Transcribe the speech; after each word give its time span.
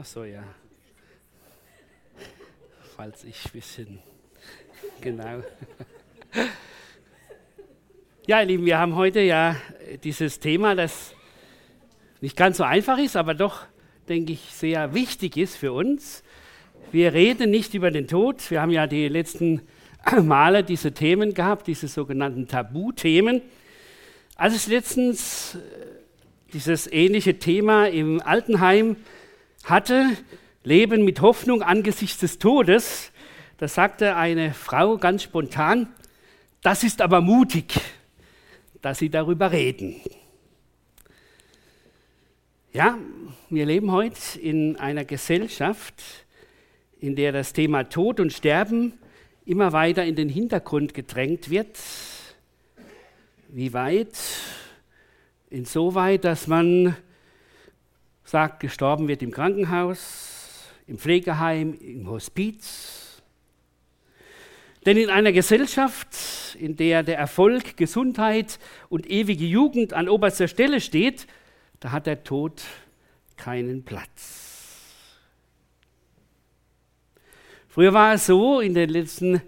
Ach 0.00 0.06
so, 0.06 0.24
ja. 0.24 0.42
Falls 2.96 3.22
ich 3.24 3.52
bisschen. 3.52 3.98
Genau. 5.02 5.42
Ja, 8.26 8.40
ihr 8.40 8.46
Lieben, 8.46 8.64
wir 8.64 8.78
haben 8.78 8.94
heute 8.94 9.20
ja 9.20 9.56
dieses 10.02 10.40
Thema, 10.40 10.74
das 10.74 11.12
nicht 12.22 12.34
ganz 12.34 12.56
so 12.56 12.64
einfach 12.64 12.96
ist, 12.96 13.14
aber 13.14 13.34
doch, 13.34 13.66
denke 14.08 14.32
ich, 14.32 14.40
sehr 14.40 14.94
wichtig 14.94 15.36
ist 15.36 15.56
für 15.56 15.74
uns. 15.74 16.22
Wir 16.92 17.12
reden 17.12 17.50
nicht 17.50 17.74
über 17.74 17.90
den 17.90 18.08
Tod. 18.08 18.50
Wir 18.50 18.62
haben 18.62 18.70
ja 18.70 18.86
die 18.86 19.06
letzten 19.06 19.60
Male 20.22 20.64
diese 20.64 20.92
Themen 20.92 21.34
gehabt, 21.34 21.66
diese 21.66 21.88
sogenannten 21.88 22.48
Tabuthemen. 22.48 23.42
Als 24.34 24.56
ich 24.56 24.66
letztens 24.66 25.56
äh, 25.56 25.58
dieses 26.54 26.90
ähnliche 26.90 27.38
Thema 27.38 27.86
im 27.86 28.22
Altenheim 28.22 28.96
hatte, 29.64 30.16
Leben 30.62 31.04
mit 31.04 31.20
Hoffnung 31.20 31.62
angesichts 31.62 32.18
des 32.18 32.38
Todes, 32.38 33.12
da 33.58 33.68
sagte 33.68 34.16
eine 34.16 34.54
Frau 34.54 34.96
ganz 34.96 35.22
spontan, 35.22 35.88
das 36.62 36.82
ist 36.82 37.00
aber 37.00 37.20
mutig, 37.20 37.80
dass 38.82 38.98
Sie 38.98 39.10
darüber 39.10 39.52
reden. 39.52 39.96
Ja, 42.72 42.98
wir 43.48 43.66
leben 43.66 43.90
heute 43.90 44.38
in 44.40 44.76
einer 44.76 45.04
Gesellschaft, 45.04 45.94
in 47.00 47.16
der 47.16 47.32
das 47.32 47.52
Thema 47.52 47.84
Tod 47.84 48.20
und 48.20 48.32
Sterben 48.32 48.92
immer 49.44 49.72
weiter 49.72 50.04
in 50.04 50.14
den 50.14 50.28
Hintergrund 50.28 50.94
gedrängt 50.94 51.50
wird. 51.50 51.78
Wie 53.48 53.72
weit? 53.72 54.16
Insoweit, 55.48 56.24
dass 56.24 56.46
man 56.46 56.96
sagt, 58.30 58.60
gestorben 58.60 59.08
wird 59.08 59.22
im 59.22 59.32
Krankenhaus, 59.32 60.68
im 60.86 60.98
Pflegeheim, 60.98 61.74
im 61.80 62.08
Hospiz. 62.08 63.22
Denn 64.86 64.96
in 64.96 65.10
einer 65.10 65.32
Gesellschaft, 65.32 66.56
in 66.58 66.76
der 66.76 67.02
der 67.02 67.18
Erfolg, 67.18 67.76
Gesundheit 67.76 68.60
und 68.88 69.10
ewige 69.10 69.44
Jugend 69.44 69.92
an 69.92 70.08
oberster 70.08 70.46
Stelle 70.46 70.80
steht, 70.80 71.26
da 71.80 71.90
hat 71.90 72.06
der 72.06 72.22
Tod 72.22 72.62
keinen 73.36 73.84
Platz. 73.84 74.46
Früher 77.68 77.92
war 77.92 78.14
es 78.14 78.26
so, 78.26 78.60
in 78.60 78.74
den 78.74 78.90
letzten 78.90 79.42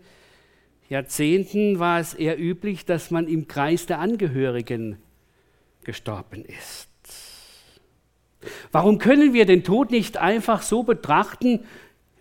Jahrzehnten 0.89 1.79
war 1.79 2.01
es 2.01 2.15
eher 2.15 2.39
üblich, 2.39 2.85
dass 2.85 3.13
man 3.13 3.29
im 3.29 3.47
Kreis 3.47 3.87
der 3.87 4.01
Angehörigen 4.01 4.99
gestorben 5.85 6.45
ist. 6.45 6.92
Warum 8.73 8.99
können 8.99 9.33
wir 9.33 9.47
den 9.47 9.65
Tod 9.65 9.91
nicht 9.91 10.17
einfach 10.17 10.63
so 10.63 10.83
betrachten 10.83 11.65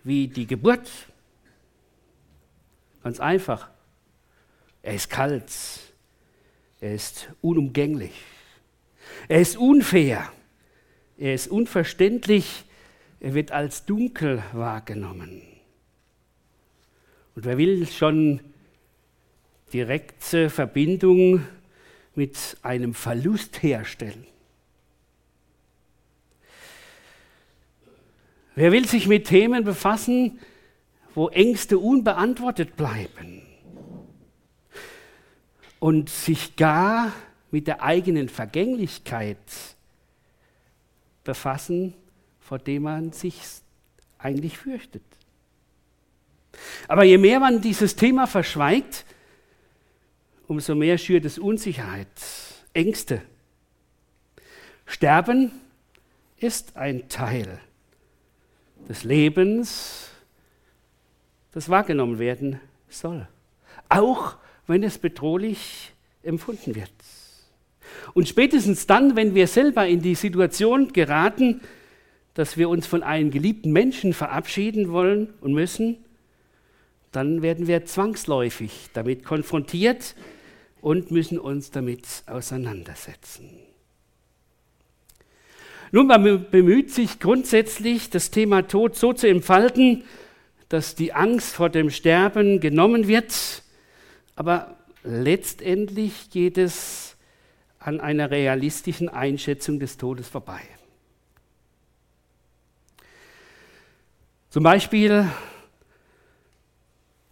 wie 0.04 0.28
die 0.28 0.46
Geburt? 0.46 0.90
Ganz 3.02 3.20
einfach. 3.20 3.68
Er 4.82 4.94
ist 4.94 5.10
kalt. 5.10 5.50
Er 6.80 6.94
ist 6.94 7.28
unumgänglich. 7.40 8.12
Er 9.28 9.40
ist 9.40 9.56
unfair. 9.56 10.32
Er 11.18 11.34
ist 11.34 11.48
unverständlich. 11.48 12.64
Er 13.20 13.34
wird 13.34 13.52
als 13.52 13.84
dunkel 13.84 14.42
wahrgenommen. 14.52 15.42
Und 17.34 17.44
wer 17.44 17.56
will 17.56 17.86
schon 17.86 18.40
direkte 19.72 20.50
Verbindung 20.50 21.46
mit 22.14 22.58
einem 22.62 22.94
Verlust 22.94 23.62
herstellen? 23.62 24.26
Wer 28.54 28.70
will 28.72 28.86
sich 28.86 29.06
mit 29.06 29.26
Themen 29.28 29.64
befassen, 29.64 30.38
wo 31.14 31.28
Ängste 31.28 31.78
unbeantwortet 31.78 32.76
bleiben 32.76 33.42
und 35.78 36.10
sich 36.10 36.56
gar 36.56 37.12
mit 37.50 37.66
der 37.66 37.82
eigenen 37.82 38.28
Vergänglichkeit 38.28 39.38
befassen, 41.24 41.94
vor 42.40 42.58
dem 42.58 42.82
man 42.82 43.12
sich 43.12 43.40
eigentlich 44.18 44.58
fürchtet. 44.58 45.02
Aber 46.88 47.04
je 47.04 47.18
mehr 47.18 47.40
man 47.40 47.62
dieses 47.62 47.96
Thema 47.96 48.26
verschweigt, 48.26 49.06
umso 50.46 50.74
mehr 50.74 50.98
schürt 50.98 51.24
es 51.24 51.38
Unsicherheit, 51.38 52.08
Ängste. 52.74 53.22
Sterben 54.84 55.52
ist 56.38 56.76
ein 56.76 57.08
Teil 57.08 57.58
des 58.88 59.04
Lebens, 59.04 60.10
das 61.52 61.68
wahrgenommen 61.68 62.18
werden 62.18 62.60
soll. 62.88 63.28
Auch 63.88 64.36
wenn 64.66 64.82
es 64.82 64.98
bedrohlich 64.98 65.92
empfunden 66.22 66.74
wird. 66.74 66.90
Und 68.14 68.28
spätestens 68.28 68.86
dann, 68.86 69.16
wenn 69.16 69.34
wir 69.34 69.46
selber 69.46 69.86
in 69.86 70.00
die 70.00 70.14
Situation 70.14 70.92
geraten, 70.92 71.60
dass 72.34 72.56
wir 72.56 72.68
uns 72.68 72.86
von 72.86 73.02
einem 73.02 73.30
geliebten 73.30 73.72
Menschen 73.72 74.14
verabschieden 74.14 74.90
wollen 74.90 75.34
und 75.40 75.52
müssen, 75.52 75.98
dann 77.10 77.42
werden 77.42 77.66
wir 77.66 77.84
zwangsläufig 77.84 78.88
damit 78.94 79.24
konfrontiert 79.24 80.14
und 80.80 81.10
müssen 81.10 81.38
uns 81.38 81.70
damit 81.70 82.24
auseinandersetzen. 82.26 83.50
Nun, 85.94 86.06
man 86.06 86.46
bemüht 86.50 86.90
sich 86.90 87.20
grundsätzlich, 87.20 88.08
das 88.08 88.30
Thema 88.30 88.62
Tod 88.66 88.96
so 88.96 89.12
zu 89.12 89.28
entfalten, 89.28 90.04
dass 90.70 90.94
die 90.94 91.12
Angst 91.12 91.54
vor 91.54 91.68
dem 91.68 91.90
Sterben 91.90 92.60
genommen 92.60 93.08
wird, 93.08 93.62
aber 94.34 94.78
letztendlich 95.04 96.30
geht 96.30 96.56
es 96.56 97.18
an 97.78 98.00
einer 98.00 98.30
realistischen 98.30 99.10
Einschätzung 99.10 99.80
des 99.80 99.98
Todes 99.98 100.28
vorbei. 100.28 100.62
Zum 104.48 104.62
Beispiel 104.62 105.26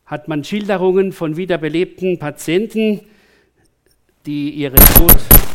hat 0.04 0.28
man 0.28 0.44
Schilderungen 0.44 1.12
von 1.12 1.38
wiederbelebten 1.38 2.19
Patienten, 2.19 3.00
die 4.26 4.50
ihren 4.50 4.76
Tod 4.76 5.50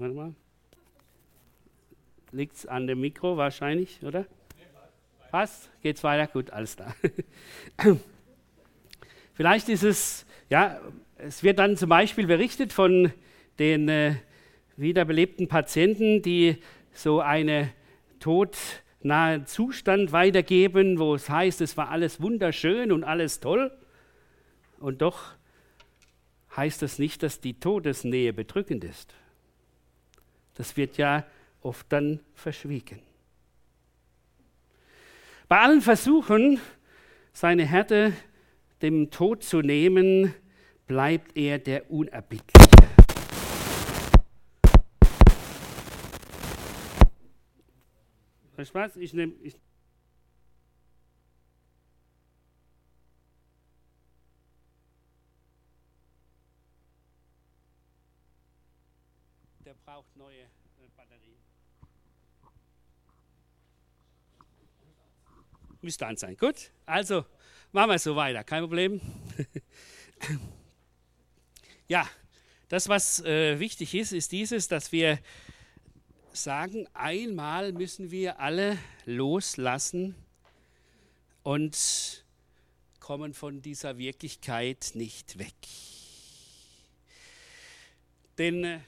Warte 0.00 0.14
mal. 0.14 0.34
Liegt 2.32 2.56
es 2.56 2.64
an 2.64 2.86
dem 2.86 3.02
Mikro 3.02 3.36
wahrscheinlich, 3.36 4.02
oder? 4.02 4.24
Passt? 5.30 5.68
Geht's 5.82 6.02
weiter? 6.02 6.26
Gut, 6.26 6.48
alles 6.52 6.74
da. 6.74 6.94
Vielleicht 9.34 9.68
ist 9.68 9.82
es, 9.82 10.24
ja, 10.48 10.80
es 11.18 11.42
wird 11.42 11.58
dann 11.58 11.76
zum 11.76 11.90
Beispiel 11.90 12.26
berichtet 12.26 12.72
von 12.72 13.12
den 13.58 13.90
äh, 13.90 14.14
wiederbelebten 14.78 15.48
Patienten, 15.48 16.22
die 16.22 16.56
so 16.94 17.20
einen 17.20 17.68
todnahen 18.20 19.44
Zustand 19.44 20.12
weitergeben, 20.12 20.98
wo 20.98 21.14
es 21.14 21.28
heißt, 21.28 21.60
es 21.60 21.76
war 21.76 21.90
alles 21.90 22.22
wunderschön 22.22 22.90
und 22.90 23.04
alles 23.04 23.40
toll. 23.40 23.70
Und 24.78 25.02
doch 25.02 25.34
heißt 26.56 26.80
das 26.80 26.98
nicht, 26.98 27.22
dass 27.22 27.42
die 27.42 27.60
Todesnähe 27.60 28.32
bedrückend 28.32 28.82
ist. 28.82 29.14
Das 30.60 30.76
wird 30.76 30.98
ja 30.98 31.24
oft 31.62 31.90
dann 31.90 32.20
verschwiegen. 32.34 33.00
Bei 35.48 35.58
allen 35.58 35.80
Versuchen, 35.80 36.60
seine 37.32 37.64
Härte 37.64 38.12
dem 38.82 39.10
Tod 39.10 39.42
zu 39.42 39.62
nehmen, 39.62 40.34
bleibt 40.86 41.34
er 41.34 41.58
der 41.58 41.90
Unerbittliche. 41.90 42.68
Du 48.54 48.74
was? 48.74 48.96
Ich 48.96 49.14
nehme. 49.14 49.32
Ich 49.42 49.56
braucht 60.00 60.16
neue 60.16 60.40
äh, 60.40 60.88
Batterien. 60.96 61.36
Müsste 65.82 66.06
an 66.06 66.16
sein. 66.16 66.38
Gut, 66.38 66.70
also 66.86 67.26
machen 67.72 67.90
wir 67.90 67.98
so 67.98 68.16
weiter, 68.16 68.42
kein 68.42 68.62
Problem. 68.62 69.02
ja, 71.88 72.08
das, 72.68 72.88
was 72.88 73.22
äh, 73.24 73.60
wichtig 73.60 73.94
ist, 73.94 74.12
ist 74.12 74.32
dieses, 74.32 74.68
dass 74.68 74.90
wir 74.90 75.18
sagen, 76.32 76.86
einmal 76.94 77.72
müssen 77.72 78.10
wir 78.10 78.40
alle 78.40 78.78
loslassen 79.04 80.14
und 81.42 82.24
kommen 83.00 83.34
von 83.34 83.60
dieser 83.60 83.98
Wirklichkeit 83.98 84.92
nicht 84.94 85.38
weg. 85.38 85.54
Denn 88.38 88.64
äh, 88.64 88.80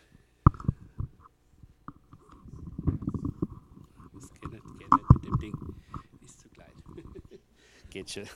geht 7.92 8.10
schon. 8.10 8.26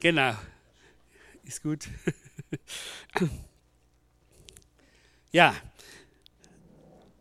genau. 0.00 0.36
Ist 1.44 1.62
gut. 1.62 1.88
ja, 5.32 5.56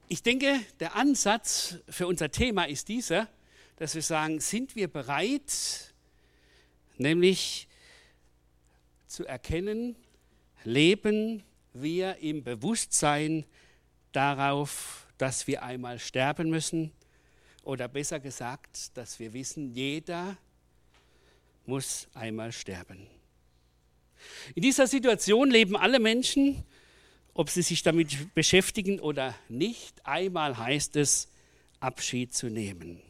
ich 0.10 0.22
denke, 0.22 0.60
der 0.82 0.96
Ansatz 0.96 1.78
für 1.88 2.08
unser 2.08 2.30
Thema 2.30 2.66
ist 2.66 2.90
dieser, 2.90 3.30
dass 3.78 3.96
wir 3.96 4.02
sagen, 4.02 4.42
sind 4.42 4.76
wir 4.76 4.90
bereit, 4.90 5.94
nämlich 6.98 7.70
zu 9.08 9.26
erkennen, 9.26 9.96
leben 10.66 11.44
wir 11.72 12.18
im 12.18 12.44
Bewusstsein 12.44 13.46
darauf, 14.12 15.08
dass 15.18 15.48
wir 15.48 15.64
einmal 15.64 16.00
sterben 16.00 16.50
müssen 16.50 16.92
oder 17.64 17.88
besser 17.88 18.20
gesagt, 18.20 18.96
dass 18.98 19.20
wir 19.20 19.34
wissen, 19.34 19.74
jeder 19.74 20.38
muss 21.66 22.08
einmal 22.14 22.52
sterben. 22.52 23.08
In 24.56 24.62
dieser 24.62 24.88
Situation 24.88 25.50
leben 25.50 25.76
alle 25.76 26.00
Menschen, 26.00 26.64
ob 27.34 27.50
sie 27.50 27.62
sich 27.62 27.84
damit 27.84 28.34
beschäftigen 28.34 29.00
oder 29.00 29.34
nicht. 29.50 30.06
Einmal 30.06 30.58
heißt 30.58 30.96
es, 30.98 31.30
Abschied 31.80 32.34
zu 32.34 32.48
nehmen. 32.48 33.02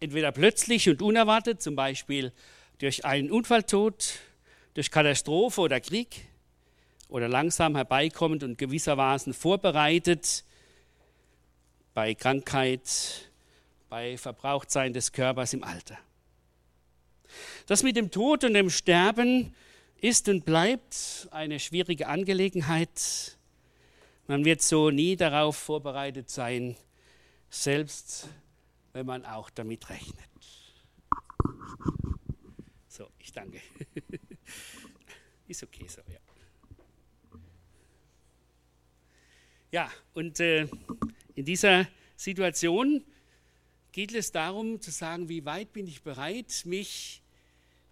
Entweder 0.00 0.32
plötzlich 0.32 0.88
und 0.88 1.02
unerwartet, 1.02 1.60
zum 1.60 1.76
Beispiel 1.76 2.32
durch 2.78 3.04
einen 3.04 3.30
Unfalltod, 3.30 4.14
durch 4.74 4.90
Katastrophe 4.90 5.60
oder 5.60 5.80
Krieg, 5.80 6.24
oder 7.10 7.28
langsam 7.28 7.74
herbeikommend 7.74 8.42
und 8.42 8.56
gewissermaßen 8.56 9.34
vorbereitet 9.34 10.44
bei 11.92 12.14
Krankheit, 12.14 13.29
bei 13.90 14.16
Verbrauchtsein 14.16 14.92
des 14.92 15.12
Körpers 15.12 15.52
im 15.52 15.64
Alter. 15.64 15.98
Das 17.66 17.82
mit 17.82 17.96
dem 17.96 18.10
Tod 18.10 18.44
und 18.44 18.54
dem 18.54 18.70
Sterben 18.70 19.54
ist 20.00 20.28
und 20.28 20.44
bleibt 20.44 21.28
eine 21.32 21.58
schwierige 21.58 22.06
Angelegenheit. 22.06 23.36
Man 24.28 24.44
wird 24.44 24.62
so 24.62 24.90
nie 24.90 25.16
darauf 25.16 25.56
vorbereitet 25.56 26.30
sein, 26.30 26.76
selbst 27.50 28.28
wenn 28.92 29.06
man 29.06 29.24
auch 29.26 29.50
damit 29.50 29.90
rechnet. 29.90 30.16
So, 32.86 33.08
ich 33.18 33.32
danke. 33.32 33.60
Ist 35.48 35.64
okay 35.64 35.86
so, 35.88 36.00
ja. 36.08 36.18
Ja, 39.72 39.90
und 40.14 40.38
äh, 40.40 40.68
in 41.34 41.44
dieser 41.44 41.88
Situation 42.16 43.04
geht 43.92 44.14
es 44.14 44.32
darum 44.32 44.80
zu 44.80 44.90
sagen, 44.90 45.28
wie 45.28 45.44
weit 45.44 45.72
bin 45.72 45.86
ich 45.86 46.02
bereit, 46.02 46.62
mich 46.64 47.22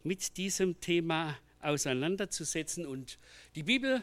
mit 0.02 0.36
diesem 0.36 0.80
Thema 0.80 1.36
auseinanderzusetzen. 1.60 2.86
Und 2.86 3.18
die 3.54 3.64
Bibel 3.64 4.02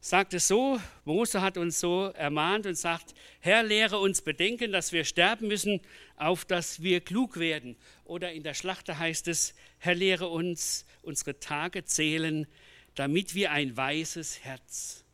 sagt 0.00 0.34
es 0.34 0.48
so, 0.48 0.80
Mose 1.04 1.40
hat 1.42 1.56
uns 1.56 1.80
so 1.80 2.06
ermahnt 2.14 2.66
und 2.66 2.76
sagt, 2.76 3.14
Herr, 3.40 3.62
lehre 3.62 3.98
uns 3.98 4.22
bedenken, 4.22 4.72
dass 4.72 4.92
wir 4.92 5.04
sterben 5.04 5.48
müssen, 5.48 5.80
auf 6.16 6.44
dass 6.44 6.82
wir 6.82 7.00
klug 7.00 7.38
werden. 7.38 7.76
Oder 8.04 8.32
in 8.32 8.42
der 8.42 8.54
Schlachter 8.54 8.98
heißt 8.98 9.28
es, 9.28 9.54
Herr, 9.78 9.94
lehre 9.94 10.28
uns 10.28 10.86
unsere 11.02 11.38
Tage 11.40 11.84
zählen, 11.84 12.46
damit 12.94 13.34
wir 13.34 13.50
ein 13.50 13.76
weises 13.76 14.44
Herz 14.44 15.04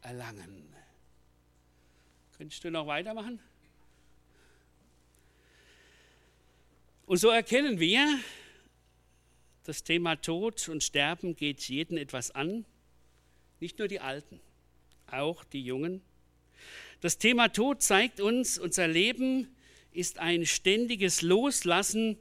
erlangen. 0.00 0.74
Könntest 2.36 2.64
du 2.64 2.70
noch 2.70 2.86
weitermachen? 2.86 3.40
Und 7.06 7.18
so 7.18 7.28
erkennen 7.28 7.80
wir, 7.80 8.18
das 9.64 9.82
Thema 9.82 10.16
Tod 10.16 10.68
und 10.68 10.82
Sterben 10.82 11.36
geht 11.36 11.68
jeden 11.68 11.98
etwas 11.98 12.30
an, 12.30 12.64
nicht 13.60 13.78
nur 13.78 13.88
die 13.88 14.00
Alten, 14.00 14.40
auch 15.06 15.44
die 15.44 15.62
Jungen. 15.62 16.02
Das 17.00 17.18
Thema 17.18 17.48
Tod 17.48 17.82
zeigt 17.82 18.20
uns, 18.20 18.58
unser 18.58 18.88
Leben 18.88 19.54
ist 19.92 20.18
ein 20.18 20.46
ständiges 20.46 21.22
Loslassen 21.22 22.18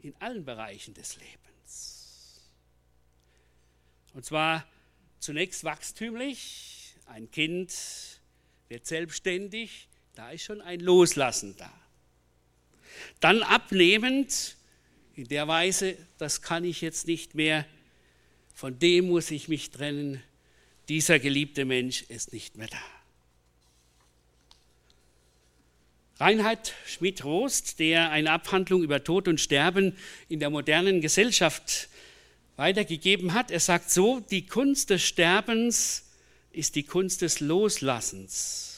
in 0.00 0.14
allen 0.20 0.44
Bereichen 0.44 0.94
des 0.94 1.16
Lebens. 1.16 2.50
Und 4.12 4.24
zwar 4.24 4.66
zunächst 5.18 5.64
wachstümlich, 5.64 6.94
ein 7.06 7.30
Kind 7.30 7.72
wird 8.68 8.86
selbstständig, 8.86 9.88
da 10.14 10.30
ist 10.30 10.42
schon 10.42 10.60
ein 10.60 10.80
Loslassen 10.80 11.56
da. 11.56 11.72
Dann 13.20 13.42
abnehmend, 13.42 14.56
in 15.16 15.28
der 15.28 15.46
Weise, 15.48 15.96
das 16.18 16.42
kann 16.42 16.64
ich 16.64 16.80
jetzt 16.80 17.06
nicht 17.06 17.34
mehr, 17.34 17.66
von 18.54 18.78
dem 18.78 19.08
muss 19.08 19.30
ich 19.30 19.48
mich 19.48 19.70
trennen, 19.70 20.22
dieser 20.88 21.18
geliebte 21.18 21.64
Mensch 21.64 22.02
ist 22.08 22.32
nicht 22.32 22.56
mehr 22.56 22.68
da. 22.68 22.82
Reinhard 26.18 26.74
Schmidt-Rost, 26.86 27.80
der 27.80 28.10
eine 28.10 28.30
Abhandlung 28.30 28.82
über 28.82 29.02
Tod 29.02 29.26
und 29.26 29.40
Sterben 29.40 29.96
in 30.28 30.38
der 30.38 30.50
modernen 30.50 31.00
Gesellschaft 31.00 31.88
weitergegeben 32.56 33.34
hat, 33.34 33.50
er 33.50 33.60
sagt 33.60 33.90
so, 33.90 34.20
die 34.20 34.46
Kunst 34.46 34.90
des 34.90 35.02
Sterbens 35.02 36.04
ist 36.52 36.76
die 36.76 36.84
Kunst 36.84 37.22
des 37.22 37.40
Loslassens. 37.40 38.73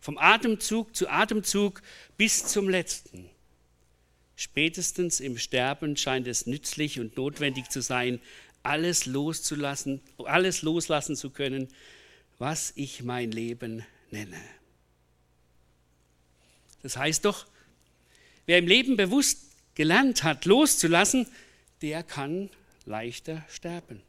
Vom 0.00 0.18
Atemzug 0.18 0.96
zu 0.96 1.08
Atemzug 1.08 1.82
bis 2.16 2.46
zum 2.46 2.68
letzten. 2.68 3.28
Spätestens 4.36 5.20
im 5.20 5.36
Sterben 5.36 5.96
scheint 5.96 6.26
es 6.26 6.46
nützlich 6.46 6.98
und 6.98 7.16
notwendig 7.16 7.68
zu 7.68 7.82
sein, 7.82 8.20
alles 8.62 9.06
loszulassen, 9.06 10.00
alles 10.24 10.62
loslassen 10.62 11.16
zu 11.16 11.30
können, 11.30 11.68
was 12.38 12.72
ich 12.74 13.02
mein 13.02 13.30
Leben 13.30 13.84
nenne. 14.10 14.40
Das 16.82 16.96
heißt 16.96 17.26
doch, 17.26 17.46
wer 18.46 18.58
im 18.58 18.66
Leben 18.66 18.96
bewusst 18.96 19.50
gelernt 19.74 20.22
hat, 20.22 20.46
loszulassen, 20.46 21.26
der 21.82 22.02
kann 22.02 22.48
leichter 22.86 23.44
sterben. 23.50 24.02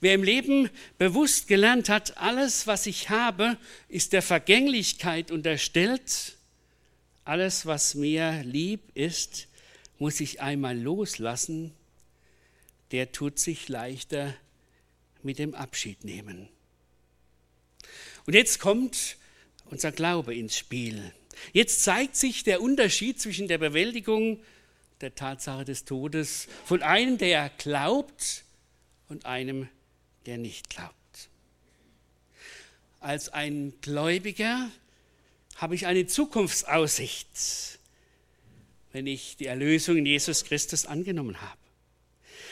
Wer 0.00 0.14
im 0.14 0.22
Leben 0.22 0.70
bewusst 0.98 1.48
gelernt 1.48 1.88
hat, 1.88 2.18
alles, 2.18 2.66
was 2.66 2.86
ich 2.86 3.10
habe, 3.10 3.56
ist 3.88 4.12
der 4.12 4.22
Vergänglichkeit 4.22 5.30
unterstellt, 5.30 6.36
alles, 7.24 7.66
was 7.66 7.94
mir 7.94 8.42
lieb 8.44 8.80
ist, 8.94 9.48
muss 9.98 10.20
ich 10.20 10.40
einmal 10.40 10.78
loslassen, 10.78 11.72
der 12.92 13.12
tut 13.12 13.38
sich 13.38 13.68
leichter 13.68 14.34
mit 15.22 15.38
dem 15.38 15.54
Abschied 15.54 16.04
nehmen. 16.04 16.48
Und 18.26 18.34
jetzt 18.34 18.60
kommt 18.60 19.16
unser 19.66 19.92
Glaube 19.92 20.34
ins 20.34 20.56
Spiel. 20.56 21.12
Jetzt 21.52 21.82
zeigt 21.82 22.16
sich 22.16 22.44
der 22.44 22.60
Unterschied 22.60 23.20
zwischen 23.20 23.48
der 23.48 23.58
Bewältigung 23.58 24.40
der 25.00 25.14
Tatsache 25.14 25.64
des 25.64 25.84
Todes 25.84 26.48
von 26.64 26.82
einem, 26.82 27.18
der 27.18 27.50
glaubt, 27.58 28.44
und 29.08 29.26
einem, 29.26 29.68
der 30.26 30.38
nicht 30.38 30.70
glaubt. 30.70 30.94
Als 33.00 33.28
ein 33.28 33.72
Gläubiger 33.80 34.70
habe 35.56 35.74
ich 35.74 35.86
eine 35.86 36.06
Zukunftsaussicht, 36.06 37.28
wenn 38.92 39.06
ich 39.06 39.36
die 39.36 39.46
Erlösung 39.46 39.96
in 39.96 40.06
Jesus 40.06 40.44
Christus 40.44 40.86
angenommen 40.86 41.40
habe. 41.40 41.58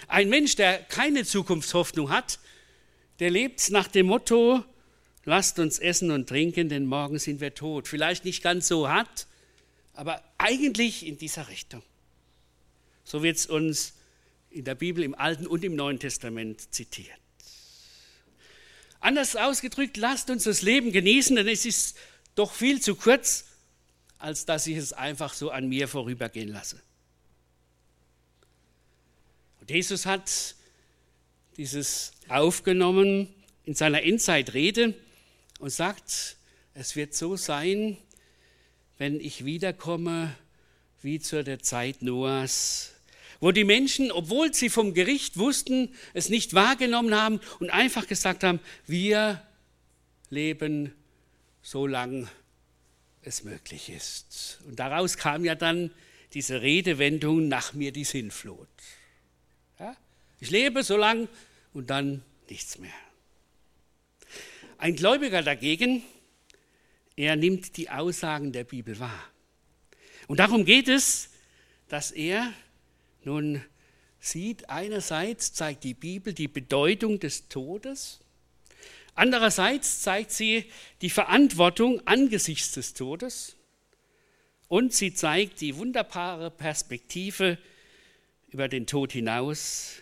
Ein 0.08 0.28
Mensch, 0.28 0.56
der 0.56 0.78
keine 0.78 1.24
Zukunftshoffnung 1.24 2.10
hat, 2.10 2.38
der 3.18 3.30
lebt 3.30 3.70
nach 3.70 3.88
dem 3.88 4.06
Motto, 4.06 4.64
lasst 5.24 5.58
uns 5.58 5.78
essen 5.78 6.10
und 6.10 6.28
trinken, 6.28 6.68
denn 6.68 6.86
morgen 6.86 7.18
sind 7.18 7.40
wir 7.40 7.54
tot. 7.54 7.88
Vielleicht 7.88 8.24
nicht 8.24 8.42
ganz 8.42 8.68
so 8.68 8.88
hart, 8.88 9.26
aber 9.94 10.22
eigentlich 10.38 11.06
in 11.06 11.18
dieser 11.18 11.48
Richtung. 11.48 11.82
So 13.04 13.22
wird 13.22 13.36
es 13.36 13.46
uns 13.46 13.94
in 14.54 14.64
der 14.64 14.76
Bibel 14.76 15.02
im 15.02 15.14
Alten 15.14 15.46
und 15.46 15.64
im 15.64 15.74
Neuen 15.74 15.98
Testament 15.98 16.72
zitiert. 16.72 17.18
Anders 19.00 19.36
ausgedrückt, 19.36 19.96
lasst 19.96 20.30
uns 20.30 20.44
das 20.44 20.62
Leben 20.62 20.92
genießen, 20.92 21.36
denn 21.36 21.48
es 21.48 21.66
ist 21.66 21.96
doch 22.36 22.52
viel 22.52 22.80
zu 22.80 22.94
kurz, 22.94 23.46
als 24.18 24.46
dass 24.46 24.66
ich 24.66 24.76
es 24.76 24.92
einfach 24.92 25.34
so 25.34 25.50
an 25.50 25.68
mir 25.68 25.88
vorübergehen 25.88 26.48
lasse. 26.48 26.80
Und 29.60 29.70
Jesus 29.70 30.06
hat 30.06 30.54
dieses 31.56 32.12
aufgenommen 32.28 33.28
in 33.64 33.74
seiner 33.74 34.02
Endzeitrede 34.02 34.94
und 35.58 35.70
sagt, 35.70 36.36
es 36.74 36.96
wird 36.96 37.14
so 37.14 37.36
sein, 37.36 37.98
wenn 38.98 39.20
ich 39.20 39.44
wiederkomme 39.44 40.34
wie 41.02 41.18
zu 41.20 41.42
der 41.42 41.58
Zeit 41.58 42.02
Noahs, 42.02 42.93
wo 43.44 43.52
die 43.52 43.64
Menschen, 43.64 44.10
obwohl 44.10 44.54
sie 44.54 44.70
vom 44.70 44.94
Gericht 44.94 45.36
wussten, 45.36 45.94
es 46.14 46.30
nicht 46.30 46.54
wahrgenommen 46.54 47.14
haben 47.14 47.40
und 47.60 47.68
einfach 47.68 48.06
gesagt 48.06 48.42
haben, 48.42 48.58
wir 48.86 49.46
leben 50.30 50.94
so 51.60 51.86
lange 51.86 52.26
es 53.20 53.44
möglich 53.44 53.90
ist. 53.90 54.60
Und 54.66 54.78
daraus 54.78 55.18
kam 55.18 55.44
ja 55.44 55.54
dann 55.54 55.90
diese 56.32 56.62
Redewendung 56.62 57.48
nach 57.48 57.74
mir 57.74 57.92
die 57.92 58.04
Sinnflut. 58.04 58.66
Ja? 59.78 59.94
Ich 60.40 60.48
lebe 60.48 60.82
so 60.82 60.96
lang 60.96 61.28
und 61.74 61.90
dann 61.90 62.22
nichts 62.48 62.78
mehr. 62.78 62.94
Ein 64.78 64.96
Gläubiger 64.96 65.42
dagegen, 65.42 66.02
er 67.14 67.36
nimmt 67.36 67.76
die 67.76 67.90
Aussagen 67.90 68.52
der 68.52 68.64
Bibel 68.64 68.98
wahr. 68.98 69.22
Und 70.28 70.40
darum 70.40 70.64
geht 70.64 70.88
es, 70.88 71.28
dass 71.88 72.10
er 72.10 72.50
nun 73.26 73.62
sieht, 74.20 74.70
einerseits 74.70 75.52
zeigt 75.52 75.84
die 75.84 75.94
Bibel 75.94 76.32
die 76.32 76.48
Bedeutung 76.48 77.20
des 77.20 77.48
Todes, 77.48 78.20
andererseits 79.14 80.00
zeigt 80.00 80.30
sie 80.30 80.64
die 81.02 81.10
Verantwortung 81.10 82.06
angesichts 82.06 82.72
des 82.72 82.94
Todes 82.94 83.56
und 84.68 84.92
sie 84.92 85.14
zeigt 85.14 85.60
die 85.60 85.76
wunderbare 85.76 86.50
Perspektive 86.50 87.58
über 88.48 88.68
den 88.68 88.86
Tod 88.86 89.12
hinaus, 89.12 89.96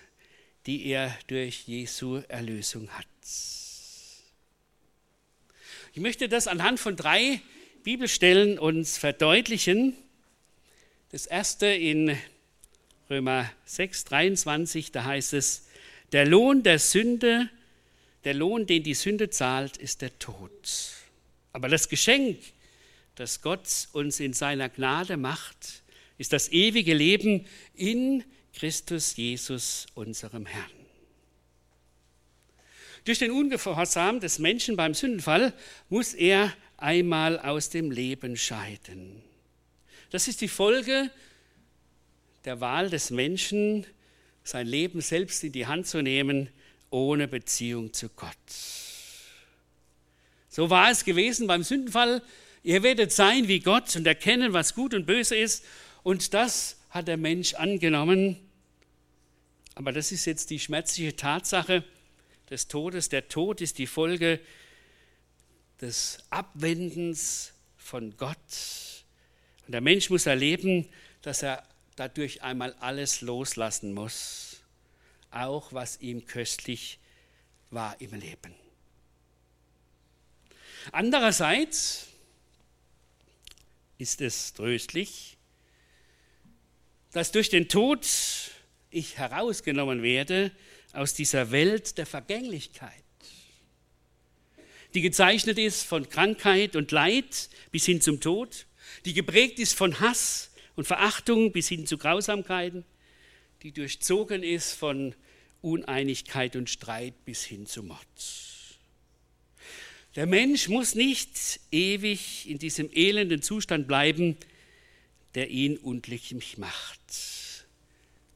die 0.66 0.86
er 0.86 1.16
durch 1.26 1.66
Jesu 1.66 2.22
Erlösung 2.28 2.88
hat. 2.90 3.06
Ich 5.94 6.00
möchte 6.00 6.28
das 6.28 6.48
anhand 6.48 6.80
von 6.80 6.96
drei 6.96 7.42
Bibelstellen 7.82 8.58
uns 8.58 8.96
verdeutlichen. 8.96 9.94
Das 11.10 11.26
erste 11.26 11.66
in 11.66 12.16
Römer 13.10 13.50
6, 13.64 14.04
23, 14.04 14.92
da 14.92 15.04
heißt 15.04 15.32
es, 15.34 15.66
der 16.12 16.26
Lohn 16.26 16.62
der 16.62 16.78
Sünde, 16.78 17.48
der 18.24 18.34
Lohn, 18.34 18.66
den 18.66 18.82
die 18.82 18.94
Sünde 18.94 19.30
zahlt, 19.30 19.76
ist 19.76 20.02
der 20.02 20.18
Tod. 20.18 20.92
Aber 21.52 21.68
das 21.68 21.88
Geschenk, 21.88 22.38
das 23.14 23.42
Gott 23.42 23.88
uns 23.92 24.20
in 24.20 24.32
seiner 24.32 24.68
Gnade 24.68 25.16
macht, 25.16 25.82
ist 26.18 26.32
das 26.32 26.50
ewige 26.50 26.94
Leben 26.94 27.46
in 27.74 28.24
Christus 28.54 29.16
Jesus, 29.16 29.86
unserem 29.94 30.46
Herrn. 30.46 30.70
Durch 33.04 33.18
den 33.18 33.32
Ungehorsam 33.32 34.20
des 34.20 34.38
Menschen 34.38 34.76
beim 34.76 34.94
Sündenfall 34.94 35.52
muss 35.88 36.14
er 36.14 36.54
einmal 36.76 37.38
aus 37.40 37.70
dem 37.70 37.90
Leben 37.90 38.36
scheiden. 38.36 39.22
Das 40.10 40.28
ist 40.28 40.40
die 40.40 40.48
Folge 40.48 41.10
der 42.44 42.60
Wahl 42.60 42.90
des 42.90 43.10
Menschen, 43.10 43.86
sein 44.44 44.66
Leben 44.66 45.00
selbst 45.00 45.44
in 45.44 45.52
die 45.52 45.66
Hand 45.66 45.86
zu 45.86 46.02
nehmen, 46.02 46.48
ohne 46.90 47.28
Beziehung 47.28 47.92
zu 47.92 48.08
Gott. 48.10 48.36
So 50.48 50.68
war 50.68 50.90
es 50.90 51.04
gewesen 51.04 51.46
beim 51.46 51.62
Sündenfall. 51.62 52.22
Ihr 52.62 52.82
werdet 52.82 53.12
sein 53.12 53.48
wie 53.48 53.60
Gott 53.60 53.94
und 53.96 54.06
erkennen, 54.06 54.52
was 54.52 54.74
gut 54.74 54.92
und 54.94 55.06
böse 55.06 55.36
ist. 55.36 55.64
Und 56.02 56.34
das 56.34 56.78
hat 56.90 57.08
der 57.08 57.16
Mensch 57.16 57.54
angenommen. 57.54 58.36
Aber 59.74 59.92
das 59.92 60.12
ist 60.12 60.26
jetzt 60.26 60.50
die 60.50 60.58
schmerzliche 60.58 61.16
Tatsache 61.16 61.84
des 62.50 62.68
Todes. 62.68 63.08
Der 63.08 63.28
Tod 63.28 63.60
ist 63.62 63.78
die 63.78 63.86
Folge 63.86 64.40
des 65.80 66.18
Abwendens 66.28 67.52
von 67.76 68.16
Gott. 68.16 68.36
Und 69.66 69.72
der 69.72 69.80
Mensch 69.80 70.10
muss 70.10 70.26
erleben, 70.26 70.88
dass 71.22 71.42
er 71.42 71.66
dadurch 71.96 72.42
einmal 72.42 72.74
alles 72.80 73.20
loslassen 73.20 73.92
muss, 73.92 74.62
auch 75.30 75.72
was 75.72 76.00
ihm 76.00 76.26
köstlich 76.26 76.98
war 77.70 78.00
im 78.00 78.14
Leben. 78.14 78.54
Andererseits 80.90 82.08
ist 83.98 84.20
es 84.20 84.52
tröstlich, 84.52 85.36
dass 87.12 87.30
durch 87.30 87.50
den 87.50 87.68
Tod 87.68 88.06
ich 88.90 89.18
herausgenommen 89.18 90.02
werde 90.02 90.50
aus 90.92 91.14
dieser 91.14 91.50
Welt 91.50 91.98
der 91.98 92.06
Vergänglichkeit, 92.06 92.92
die 94.94 95.00
gezeichnet 95.00 95.58
ist 95.58 95.84
von 95.84 96.08
Krankheit 96.08 96.76
und 96.76 96.90
Leid 96.90 97.48
bis 97.70 97.86
hin 97.86 98.00
zum 98.00 98.20
Tod, 98.20 98.66
die 99.04 99.14
geprägt 99.14 99.58
ist 99.58 99.74
von 99.74 100.00
Hass 100.00 100.50
und 100.76 100.86
Verachtung 100.86 101.52
bis 101.52 101.68
hin 101.68 101.86
zu 101.86 101.98
Grausamkeiten, 101.98 102.84
die 103.62 103.72
durchzogen 103.72 104.42
ist 104.42 104.72
von 104.72 105.14
Uneinigkeit 105.60 106.56
und 106.56 106.68
Streit 106.68 107.24
bis 107.24 107.44
hin 107.44 107.66
zu 107.66 107.82
Mord. 107.82 107.98
Der 110.16 110.26
Mensch 110.26 110.68
muss 110.68 110.94
nicht 110.94 111.60
ewig 111.70 112.48
in 112.48 112.58
diesem 112.58 112.90
elenden 112.92 113.40
Zustand 113.40 113.86
bleiben, 113.86 114.36
der 115.34 115.48
ihn 115.48 115.78
unglücklich 115.78 116.58
macht. 116.58 117.00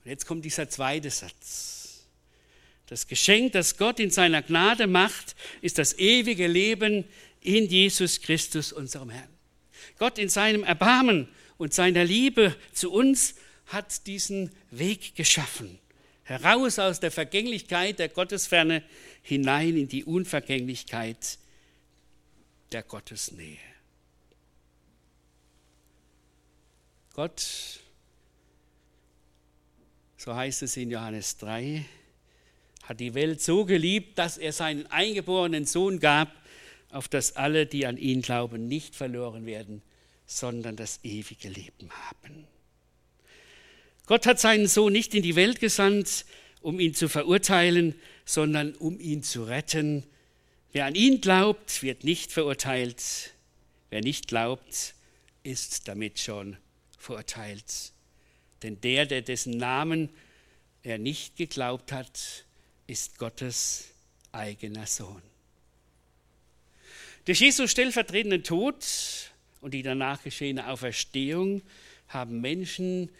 Und 0.04 0.10
jetzt 0.10 0.26
kommt 0.26 0.44
dieser 0.44 0.70
zweite 0.70 1.10
Satz. 1.10 2.06
Das 2.86 3.08
Geschenk, 3.08 3.52
das 3.52 3.76
Gott 3.76 3.98
in 3.98 4.10
seiner 4.10 4.42
Gnade 4.42 4.86
macht, 4.86 5.34
ist 5.60 5.78
das 5.78 5.98
ewige 5.98 6.46
Leben 6.46 7.04
in 7.40 7.66
Jesus 7.66 8.20
Christus, 8.20 8.72
unserem 8.72 9.10
Herrn. 9.10 9.28
Gott 9.98 10.18
in 10.18 10.28
seinem 10.28 10.62
Erbarmen 10.64 11.28
und 11.58 11.75
seiner 11.75 12.04
Liebe 12.04 12.54
zu 12.72 12.92
uns 12.92 13.34
hat 13.66 14.06
diesen 14.06 14.50
Weg 14.70 15.14
geschaffen. 15.14 15.78
Heraus 16.25 16.78
aus 16.78 17.00
der 17.00 17.10
Vergänglichkeit 17.10 17.98
der 17.98 18.08
Gottesferne 18.08 18.82
hinein 19.22 19.76
in 19.76 19.88
die 19.88 20.04
Unvergänglichkeit 20.04 21.38
der 22.72 22.82
Gottesnähe. 22.82 23.58
Gott 27.14 27.80
so 30.26 30.34
heißt 30.34 30.64
es 30.64 30.76
in 30.76 30.90
Johannes 30.90 31.36
3, 31.36 31.84
hat 32.82 32.98
die 32.98 33.14
Welt 33.14 33.40
so 33.40 33.64
geliebt, 33.64 34.18
dass 34.18 34.38
er 34.38 34.52
seinen 34.52 34.86
eingeborenen 34.88 35.66
Sohn 35.66 36.00
gab, 36.00 36.32
auf 36.90 37.06
dass 37.06 37.36
alle, 37.36 37.64
die 37.64 37.86
an 37.86 37.96
ihn 37.96 38.22
glauben, 38.22 38.66
nicht 38.66 38.96
verloren 38.96 39.46
werden, 39.46 39.82
sondern 40.26 40.76
das 40.76 41.00
ewige 41.02 41.49
Leben 41.49 41.90
haben. 41.90 42.47
Gott 44.06 44.26
hat 44.26 44.38
seinen 44.38 44.68
Sohn 44.68 44.92
nicht 44.92 45.14
in 45.14 45.23
die 45.23 45.37
Welt 45.37 45.61
gesandt, 45.61 46.26
um 46.61 46.80
ihn 46.80 46.95
zu 46.95 47.09
verurteilen, 47.09 47.95
sondern 48.25 48.75
um 48.75 49.00
ihn 49.00 49.23
zu 49.23 49.45
retten. 49.45 50.04
Wer 50.73 50.87
an 50.87 50.95
ihn 50.95 51.21
glaubt, 51.21 51.83
wird 51.83 52.04
nicht 52.04 52.33
verurteilt. 52.33 53.33
Wer 53.90 54.00
nicht 54.02 54.28
glaubt, 54.28 54.95
ist 55.42 55.88
damit 55.88 56.18
schon 56.18 56.56
verurteilt. 56.99 57.92
Denn 58.62 58.80
der, 58.80 59.06
der 59.06 59.23
dessen 59.23 59.56
Namen 59.56 60.11
er 60.83 60.99
nicht 60.99 61.37
geglaubt 61.37 61.92
hat, 61.92 62.45
ist 62.87 63.18
Gottes 63.18 63.88
eigener 64.33 64.87
Sohn. 64.87 65.23
Durch 67.25 67.40
Jesu 67.40 67.66
stellvertretenden 67.66 68.45
Tod 68.45 68.85
und 69.66 69.73
die 69.73 69.82
danach 69.82 70.23
geschehene 70.23 70.68
Auferstehung 70.68 71.61
haben 72.06 72.40
Menschen, 72.40 73.11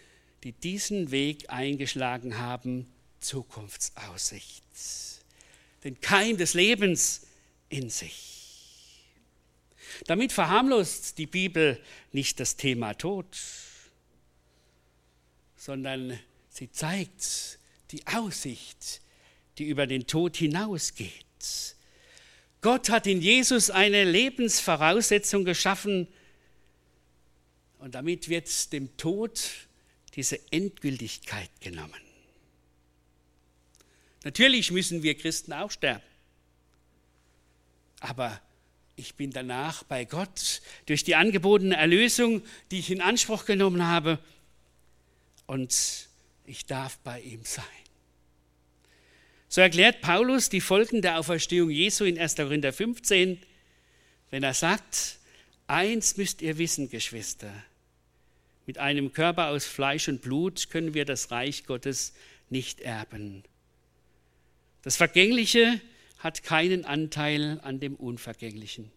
die 0.45 0.53
diesen 0.53 1.11
Weg 1.11 1.49
eingeschlagen 1.49 2.37
haben, 2.37 2.87
Zukunftsaussicht. 3.19 4.63
Den 5.83 5.99
Keim 5.99 6.37
des 6.37 6.53
Lebens 6.53 7.27
in 7.67 7.89
sich. 7.89 9.03
Damit 10.05 10.31
verharmlost 10.31 11.17
die 11.17 11.27
Bibel 11.27 11.83
nicht 12.13 12.39
das 12.39 12.55
Thema 12.55 12.93
Tod 12.93 13.27
sondern 15.57 16.17
sie 16.47 16.71
zeigt 16.71 17.59
die 17.91 18.07
Aussicht, 18.07 19.01
die 19.57 19.65
über 19.65 19.85
den 19.85 20.07
Tod 20.07 20.37
hinausgeht. 20.37 21.11
Gott 22.61 22.89
hat 22.89 23.05
in 23.05 23.21
Jesus 23.21 23.69
eine 23.69 24.05
Lebensvoraussetzung 24.05 25.43
geschaffen 25.43 26.07
und 27.87 27.95
damit 27.95 28.27
wird 28.27 28.73
dem 28.73 28.97
Tod 28.97 29.39
diese 30.13 30.37
Endgültigkeit 30.51 31.49
genommen. 31.61 32.01
Natürlich 34.25 34.71
müssen 34.71 35.03
wir 35.03 35.17
Christen 35.17 35.53
auch 35.53 35.71
sterben, 35.71 36.03
aber 38.01 38.41
ich 38.97 39.15
bin 39.15 39.31
danach 39.31 39.83
bei 39.83 40.03
Gott 40.03 40.61
durch 40.85 41.05
die 41.05 41.15
angebotene 41.15 41.77
Erlösung, 41.77 42.41
die 42.71 42.79
ich 42.79 42.91
in 42.91 42.99
Anspruch 42.99 43.45
genommen 43.45 43.87
habe, 43.87 44.19
und 45.45 46.09
ich 46.43 46.65
darf 46.65 46.97
bei 47.05 47.21
ihm 47.21 47.45
sein. 47.45 47.63
So 49.47 49.61
erklärt 49.61 50.01
Paulus 50.01 50.49
die 50.49 50.59
Folgen 50.59 51.01
der 51.01 51.19
Auferstehung 51.19 51.69
Jesu 51.69 52.03
in 52.03 52.19
1. 52.19 52.35
Korinther 52.35 52.73
15, 52.73 53.41
wenn 54.29 54.43
er 54.43 54.53
sagt, 54.53 55.19
eins 55.67 56.17
müsst 56.17 56.41
ihr 56.41 56.57
wissen, 56.57 56.89
Geschwister, 56.89 57.53
mit 58.67 58.77
einem 58.77 59.13
Körper 59.13 59.47
aus 59.47 59.65
Fleisch 59.65 60.07
und 60.09 60.21
Blut 60.21 60.69
können 60.69 60.93
wir 60.93 61.05
das 61.05 61.31
Reich 61.31 61.65
Gottes 61.65 62.13
nicht 62.49 62.81
erben. 62.81 63.43
Das 64.83 64.97
Vergängliche 64.97 65.81
hat 66.19 66.43
keinen 66.43 66.85
Anteil 66.85 67.59
an 67.63 67.79
dem 67.79 67.95
Unvergänglichen. 67.95 68.91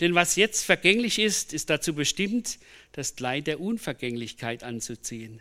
Denn 0.00 0.14
was 0.14 0.36
jetzt 0.36 0.64
vergänglich 0.64 1.18
ist, 1.18 1.52
ist 1.52 1.70
dazu 1.70 1.94
bestimmt, 1.94 2.58
das 2.92 3.16
Kleid 3.16 3.46
der 3.46 3.60
Unvergänglichkeit 3.60 4.64
anzuziehen. 4.64 5.40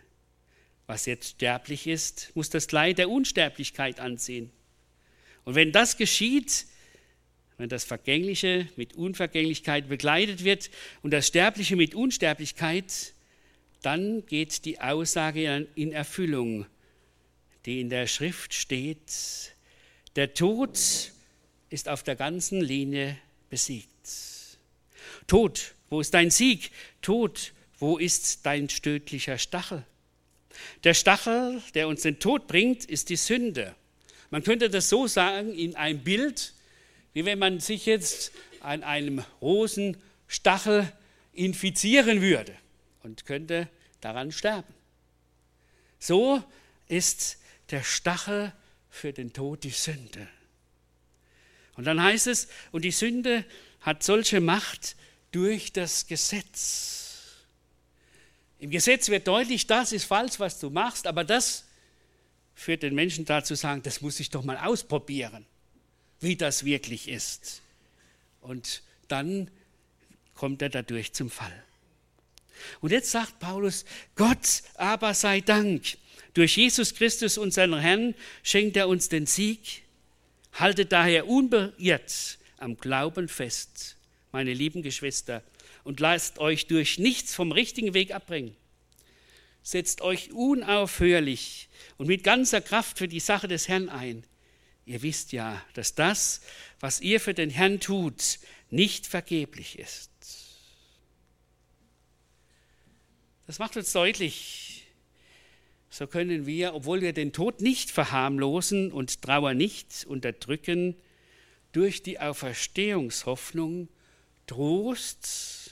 Was 0.88 1.06
jetzt 1.06 1.30
sterblich 1.32 1.88
ist, 1.88 2.32
muss 2.36 2.50
das 2.50 2.68
Kleid 2.68 2.98
der 2.98 3.10
Unsterblichkeit 3.10 4.00
anziehen. 4.00 4.52
Und 5.44 5.56
wenn 5.56 5.72
das 5.72 5.98
geschieht, 5.98 6.66
wenn 7.62 7.70
das 7.70 7.84
Vergängliche 7.84 8.68
mit 8.76 8.96
Unvergänglichkeit 8.96 9.88
begleitet 9.88 10.44
wird 10.44 10.72
und 11.04 11.12
das 11.12 11.28
Sterbliche 11.28 11.76
mit 11.76 11.94
Unsterblichkeit, 11.94 13.14
dann 13.84 14.26
geht 14.26 14.66
die 14.66 14.82
Aussage 14.82 15.68
in 15.76 15.92
Erfüllung, 15.92 16.66
die 17.68 17.80
in 17.80 17.90
der 17.90 18.08
Schrift 18.08 18.56
steht, 18.56 19.54
der 20.16 20.34
Tod 20.34 20.80
ist 21.70 21.88
auf 21.88 22.02
der 22.02 22.16
ganzen 22.16 22.62
Linie 22.62 23.16
besiegt. 23.52 23.88
Tod, 25.28 25.76
wo 25.90 26.02
ist 26.02 26.16
dein 26.16 26.32
Sieg? 26.32 26.72
Tod, 27.04 27.54
wo 27.78 28.00
ist 28.00 28.44
dein 28.44 28.70
stödlicher 28.70 29.38
Stachel? 29.38 29.86
Der 30.84 30.96
Stachel, 30.96 31.62
der 31.76 31.88
uns 31.88 32.02
den 32.02 32.20
Tod 32.20 32.48
bringt, 32.48 32.86
ist 32.86 33.10
die 33.10 33.16
Sünde. 33.18 33.76
Man 34.32 34.42
könnte 34.44 34.70
das 34.70 34.90
so 34.90 35.06
sagen 35.06 35.54
in 35.54 35.76
einem 35.76 36.00
Bild, 36.00 36.54
wie 37.14 37.26
wenn 37.26 37.40
man 37.40 37.60
sich 37.60 37.86
jetzt 37.86 38.32
an 38.62 38.84
einem 38.84 39.24
Rosenstachel 39.42 40.92
infizieren 41.34 42.22
würde 42.22 42.56
und 43.04 43.26
könnte 43.26 43.70
daran 44.02 44.32
sterben. 44.32 44.74
So 46.00 46.44
ist 46.88 47.38
der 47.70 47.84
Stachel 47.84 48.54
für 48.90 49.14
den 49.14 49.34
Tod 49.34 49.64
die 49.64 49.70
Sünde. 49.70 50.28
Und 51.76 51.86
dann 51.86 52.02
heißt 52.02 52.28
es, 52.28 52.48
und 52.72 52.84
die 52.84 52.92
Sünde 52.92 53.46
hat 53.80 54.04
solche 54.04 54.42
Macht 54.42 54.96
durch 55.32 55.72
das 55.72 56.06
Gesetz. 56.08 57.02
Im 58.60 58.70
Gesetz 58.70 59.10
wird 59.10 59.28
deutlich, 59.28 59.66
das 59.66 59.92
ist 59.92 60.04
falsch, 60.04 60.40
was 60.40 60.60
du 60.60 60.70
machst, 60.70 61.08
aber 61.08 61.24
das 61.24 61.66
führt 62.54 62.84
den 62.84 62.94
Menschen 62.94 63.26
dazu 63.26 63.56
sagen, 63.56 63.82
das 63.82 64.02
muss 64.02 64.20
ich 64.20 64.30
doch 64.30 64.44
mal 64.44 64.58
ausprobieren, 64.58 65.46
wie 66.22 66.36
das 66.36 66.64
wirklich 66.64 67.10
ist. 67.10 67.62
Und 68.42 68.84
dann 69.08 69.52
kommt 70.36 70.62
er 70.62 70.70
dadurch 70.70 71.14
zum 71.14 71.30
Fall. 71.30 71.64
Und 72.80 72.92
jetzt 72.92 73.12
sagt 73.12 73.40
Paulus, 73.40 73.86
Gott 74.16 74.64
aber 74.76 75.14
sei 75.14 75.42
Dank, 75.42 75.98
durch 76.34 76.56
Jesus 76.56 76.96
Christus, 76.96 77.38
unseren 77.38 77.78
Herrn, 77.78 78.16
schenkt 78.44 78.78
er 78.78 78.88
uns 78.88 79.10
den 79.10 79.26
Sieg. 79.26 79.84
Haltet 80.54 80.92
daher 80.92 81.28
unbeirrt 81.28 82.38
am 82.58 82.78
Glauben 82.78 83.28
fest, 83.28 83.98
meine 84.32 84.54
lieben 84.54 84.84
Geschwister, 84.84 85.44
und 85.84 86.00
lasst 86.00 86.40
euch 86.40 86.68
durch 86.68 87.00
nichts 87.00 87.34
vom 87.34 87.52
richtigen 87.52 87.94
Weg 87.94 88.14
abbringen. 88.14 88.56
Setzt 89.64 90.02
euch 90.02 90.32
unaufhörlich 90.32 91.68
und 91.98 92.08
mit 92.08 92.24
ganzer 92.24 92.62
Kraft 92.62 92.98
für 92.98 93.08
die 93.08 93.20
Sache 93.20 93.48
des 93.48 93.68
Herrn 93.68 93.90
ein. 93.90 94.24
Ihr 94.86 95.02
wisst 95.02 95.32
ja, 95.32 95.62
dass 95.74 95.96
das, 95.96 96.42
was 96.80 97.02
ihr 97.02 97.20
für 97.20 97.34
den 97.34 97.50
Herrn 97.50 97.80
tut, 97.80 98.40
nicht 98.70 99.06
vergeblich 99.06 99.78
ist. 99.78 100.10
Das 103.48 103.60
macht 103.60 103.76
uns 103.78 103.92
deutlich, 103.92 104.88
so 105.90 106.08
können 106.08 106.46
wir, 106.46 106.74
obwohl 106.74 107.02
wir 107.02 107.14
den 107.14 107.34
Tod 107.34 107.62
nicht 107.62 107.92
verharmlosen 107.92 108.92
und 108.92 109.22
Trauer 109.22 109.54
nicht 109.54 110.06
unterdrücken, 110.06 110.96
durch 111.74 112.02
die 112.02 112.20
Auferstehungshoffnung 112.20 113.90
Trost 114.48 115.72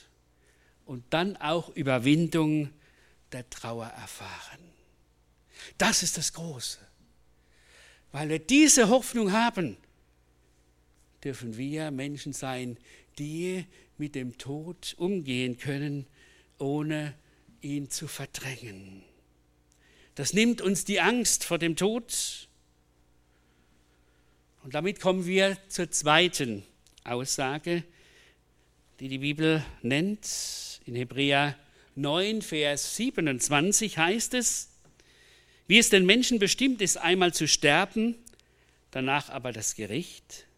und 0.86 1.04
dann 1.10 1.36
auch 1.36 1.68
Überwindung 1.70 2.70
der 3.32 3.48
Trauer 3.50 3.86
erfahren. 3.86 4.60
Das 5.78 6.02
ist 6.02 6.16
das 6.16 6.32
Große. 6.32 6.78
Weil 8.12 8.28
wir 8.28 8.38
diese 8.38 8.88
Hoffnung 8.88 9.32
haben, 9.32 9.76
dürfen 11.22 11.56
wir 11.56 11.90
Menschen 11.90 12.32
sein, 12.32 12.76
die 13.18 13.64
mit 13.98 14.14
dem 14.14 14.38
Tod 14.38 14.94
umgehen 14.96 15.58
können, 15.58 16.06
ohne 16.58 17.14
ihn 17.60 17.90
zu 17.90 18.08
verdrängen. 18.08 19.02
Das 20.14 20.32
nimmt 20.32 20.60
uns 20.60 20.84
die 20.84 21.00
Angst 21.00 21.44
vor 21.44 21.58
dem 21.58 21.76
Tod. 21.76 22.48
Und 24.62 24.74
damit 24.74 25.00
kommen 25.00 25.26
wir 25.26 25.56
zur 25.68 25.90
zweiten 25.90 26.64
Aussage, 27.04 27.84
die 28.98 29.08
die 29.08 29.18
Bibel 29.18 29.64
nennt. 29.82 30.80
In 30.84 30.94
Hebräer 30.94 31.56
9, 31.94 32.42
Vers 32.42 32.96
27 32.96 33.98
heißt 33.98 34.34
es, 34.34 34.70
wie 35.70 35.78
es 35.78 35.88
den 35.88 36.04
Menschen 36.04 36.40
bestimmt 36.40 36.82
ist, 36.82 36.96
einmal 36.96 37.32
zu 37.32 37.46
sterben, 37.46 38.16
danach 38.90 39.28
aber 39.28 39.52
das 39.52 39.76
Gericht, 39.76 40.48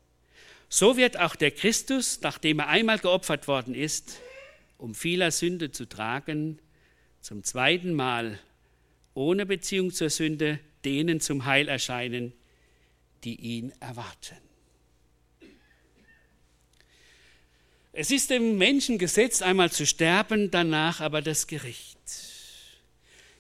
so 0.70 0.96
wird 0.96 1.18
auch 1.18 1.36
der 1.36 1.50
Christus, 1.50 2.20
nachdem 2.22 2.60
er 2.60 2.68
einmal 2.68 2.98
geopfert 2.98 3.46
worden 3.46 3.74
ist, 3.74 4.22
um 4.78 4.94
vieler 4.94 5.30
Sünde 5.30 5.70
zu 5.70 5.86
tragen, 5.86 6.60
zum 7.20 7.44
zweiten 7.44 7.92
Mal 7.92 8.38
ohne 9.12 9.44
Beziehung 9.44 9.92
zur 9.92 10.08
Sünde 10.08 10.60
denen 10.82 11.20
zum 11.20 11.44
Heil 11.44 11.68
erscheinen, 11.68 12.32
die 13.22 13.34
ihn 13.34 13.70
erwarten. 13.80 14.38
Es 17.92 18.10
ist 18.10 18.30
dem 18.30 18.56
Menschen 18.56 18.96
gesetzt, 18.96 19.42
einmal 19.42 19.70
zu 19.70 19.84
sterben, 19.84 20.50
danach 20.50 21.02
aber 21.02 21.20
das 21.20 21.46
Gericht. 21.46 22.31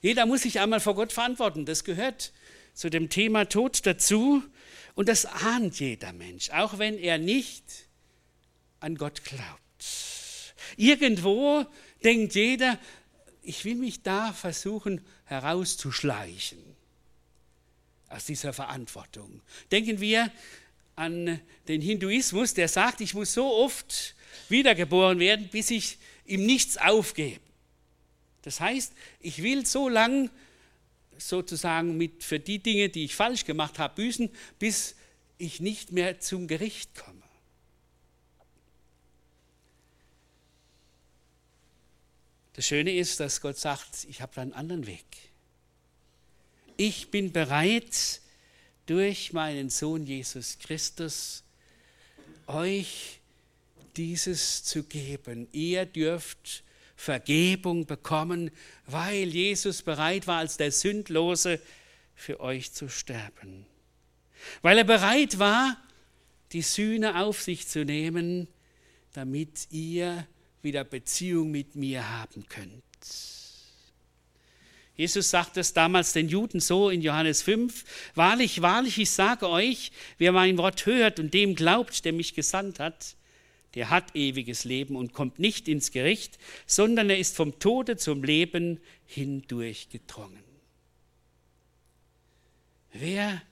Jeder 0.02 0.26
muss 0.26 0.42
sich 0.42 0.60
einmal 0.60 0.80
vor 0.80 0.94
Gott 0.94 1.12
verantworten. 1.12 1.64
Das 1.64 1.84
gehört 1.84 2.32
zu 2.74 2.90
dem 2.90 3.08
Thema 3.08 3.48
Tod 3.48 3.86
dazu. 3.86 4.42
Und 4.94 5.08
das 5.08 5.24
ahnt 5.24 5.80
jeder 5.80 6.12
Mensch, 6.12 6.50
auch 6.50 6.78
wenn 6.78 6.98
er 6.98 7.16
nicht 7.16 7.64
an 8.80 8.96
Gott 8.96 9.24
glaubt. 9.24 10.54
Irgendwo 10.76 11.64
denkt 12.04 12.34
jeder, 12.34 12.78
ich 13.42 13.64
will 13.64 13.76
mich 13.76 14.02
da 14.02 14.32
versuchen 14.32 15.00
herauszuschleichen 15.24 16.58
aus 18.08 18.26
dieser 18.26 18.52
Verantwortung. 18.52 19.40
Denken 19.70 20.00
wir 20.00 20.30
an 20.96 21.40
den 21.68 21.80
Hinduismus, 21.80 22.54
der 22.54 22.68
sagt, 22.68 23.00
ich 23.00 23.14
muss 23.14 23.32
so 23.32 23.46
oft 23.46 24.14
wiedergeboren 24.48 25.18
werden, 25.18 25.48
bis 25.48 25.70
ich 25.70 25.98
ihm 26.26 26.44
nichts 26.44 26.76
aufgebe. 26.76 27.40
Das 28.42 28.60
heißt, 28.60 28.92
ich 29.20 29.42
will 29.42 29.64
so 29.66 29.88
lang 29.88 30.30
sozusagen 31.18 31.96
mit 31.96 32.24
für 32.24 32.40
die 32.40 32.58
Dinge, 32.58 32.88
die 32.88 33.04
ich 33.04 33.14
falsch 33.14 33.44
gemacht 33.44 33.78
habe, 33.78 33.94
büßen, 33.94 34.30
bis 34.58 34.96
ich 35.38 35.60
nicht 35.60 35.92
mehr 35.92 36.20
zum 36.20 36.48
Gericht 36.48 36.94
komme. 36.94 37.22
Das 42.54 42.66
Schöne 42.66 42.94
ist, 42.94 43.20
dass 43.20 43.40
Gott 43.40 43.56
sagt, 43.56 44.04
ich 44.08 44.20
habe 44.20 44.40
einen 44.40 44.52
anderen 44.52 44.86
Weg. 44.86 45.06
Ich 46.76 47.10
bin 47.10 47.32
bereit, 47.32 48.20
durch 48.86 49.32
meinen 49.32 49.70
Sohn 49.70 50.04
Jesus 50.04 50.58
Christus 50.58 51.44
euch 52.46 53.20
dieses 53.96 54.64
zu 54.64 54.82
geben. 54.82 55.48
Ihr 55.52 55.86
dürft 55.86 56.62
Vergebung 57.02 57.84
bekommen, 57.84 58.52
weil 58.86 59.26
Jesus 59.34 59.82
bereit 59.82 60.28
war, 60.28 60.38
als 60.38 60.56
der 60.56 60.70
Sündlose 60.70 61.58
für 62.14 62.38
euch 62.38 62.72
zu 62.72 62.88
sterben. 62.88 63.66
Weil 64.62 64.78
er 64.78 64.84
bereit 64.84 65.40
war, 65.40 65.76
die 66.52 66.62
Sühne 66.62 67.20
auf 67.20 67.42
sich 67.42 67.66
zu 67.66 67.84
nehmen, 67.84 68.46
damit 69.14 69.66
ihr 69.70 70.28
wieder 70.62 70.84
Beziehung 70.84 71.50
mit 71.50 71.74
mir 71.74 72.08
haben 72.08 72.46
könnt. 72.48 72.84
Jesus 74.94 75.28
sagt 75.28 75.56
es 75.56 75.72
damals 75.72 76.12
den 76.12 76.28
Juden 76.28 76.60
so 76.60 76.88
in 76.88 77.02
Johannes 77.02 77.42
5, 77.42 77.84
Wahrlich, 78.14 78.62
wahrlich, 78.62 78.98
ich 78.98 79.10
sage 79.10 79.48
euch, 79.48 79.90
wer 80.18 80.30
mein 80.30 80.56
Wort 80.56 80.86
hört 80.86 81.18
und 81.18 81.34
dem 81.34 81.56
glaubt, 81.56 82.04
der 82.04 82.12
mich 82.12 82.34
gesandt 82.34 82.78
hat, 82.78 83.16
der 83.74 83.90
hat 83.90 84.14
ewiges 84.14 84.64
Leben 84.64 84.96
und 84.96 85.12
kommt 85.12 85.38
nicht 85.38 85.68
ins 85.68 85.90
Gericht, 85.90 86.38
sondern 86.66 87.10
er 87.10 87.18
ist 87.18 87.36
vom 87.36 87.58
Tode 87.58 87.96
zum 87.96 88.22
Leben 88.22 88.80
hindurch 89.06 89.88
gedrungen. 89.88 90.42
Wer 92.92 93.42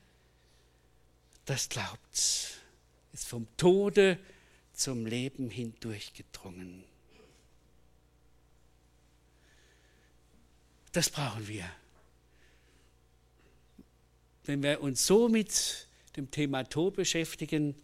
das 1.46 1.68
glaubt, 1.68 2.12
ist 2.12 3.26
vom 3.26 3.46
Tode 3.56 4.18
zum 4.72 5.06
Leben 5.06 5.50
hindurch 5.50 6.12
gedrungen. 6.12 6.84
Das 10.92 11.08
brauchen 11.08 11.46
wir. 11.48 11.64
Wenn 14.44 14.62
wir 14.62 14.82
uns 14.82 15.06
so 15.06 15.28
mit 15.28 15.86
dem 16.16 16.30
Thema 16.30 16.64
Tod 16.64 16.96
beschäftigen, 16.96 17.74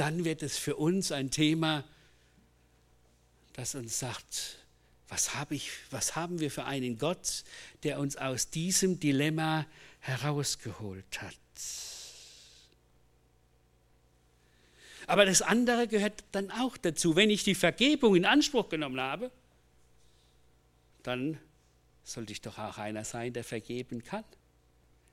dann 0.00 0.24
wird 0.24 0.42
es 0.42 0.56
für 0.56 0.76
uns 0.76 1.12
ein 1.12 1.30
Thema, 1.30 1.84
das 3.52 3.74
uns 3.74 3.98
sagt, 3.98 4.56
was, 5.08 5.34
hab 5.34 5.50
ich, 5.50 5.70
was 5.90 6.16
haben 6.16 6.40
wir 6.40 6.50
für 6.50 6.64
einen 6.64 6.96
Gott, 6.96 7.44
der 7.82 8.00
uns 8.00 8.16
aus 8.16 8.48
diesem 8.48 8.98
Dilemma 8.98 9.66
herausgeholt 9.98 11.20
hat. 11.20 11.34
Aber 15.06 15.26
das 15.26 15.42
andere 15.42 15.86
gehört 15.86 16.24
dann 16.32 16.50
auch 16.50 16.78
dazu. 16.78 17.14
Wenn 17.14 17.28
ich 17.28 17.44
die 17.44 17.54
Vergebung 17.54 18.16
in 18.16 18.24
Anspruch 18.24 18.70
genommen 18.70 19.00
habe, 19.00 19.30
dann 21.02 21.38
sollte 22.04 22.32
ich 22.32 22.40
doch 22.40 22.56
auch 22.56 22.78
einer 22.78 23.04
sein, 23.04 23.34
der 23.34 23.44
vergeben 23.44 24.02
kann, 24.02 24.24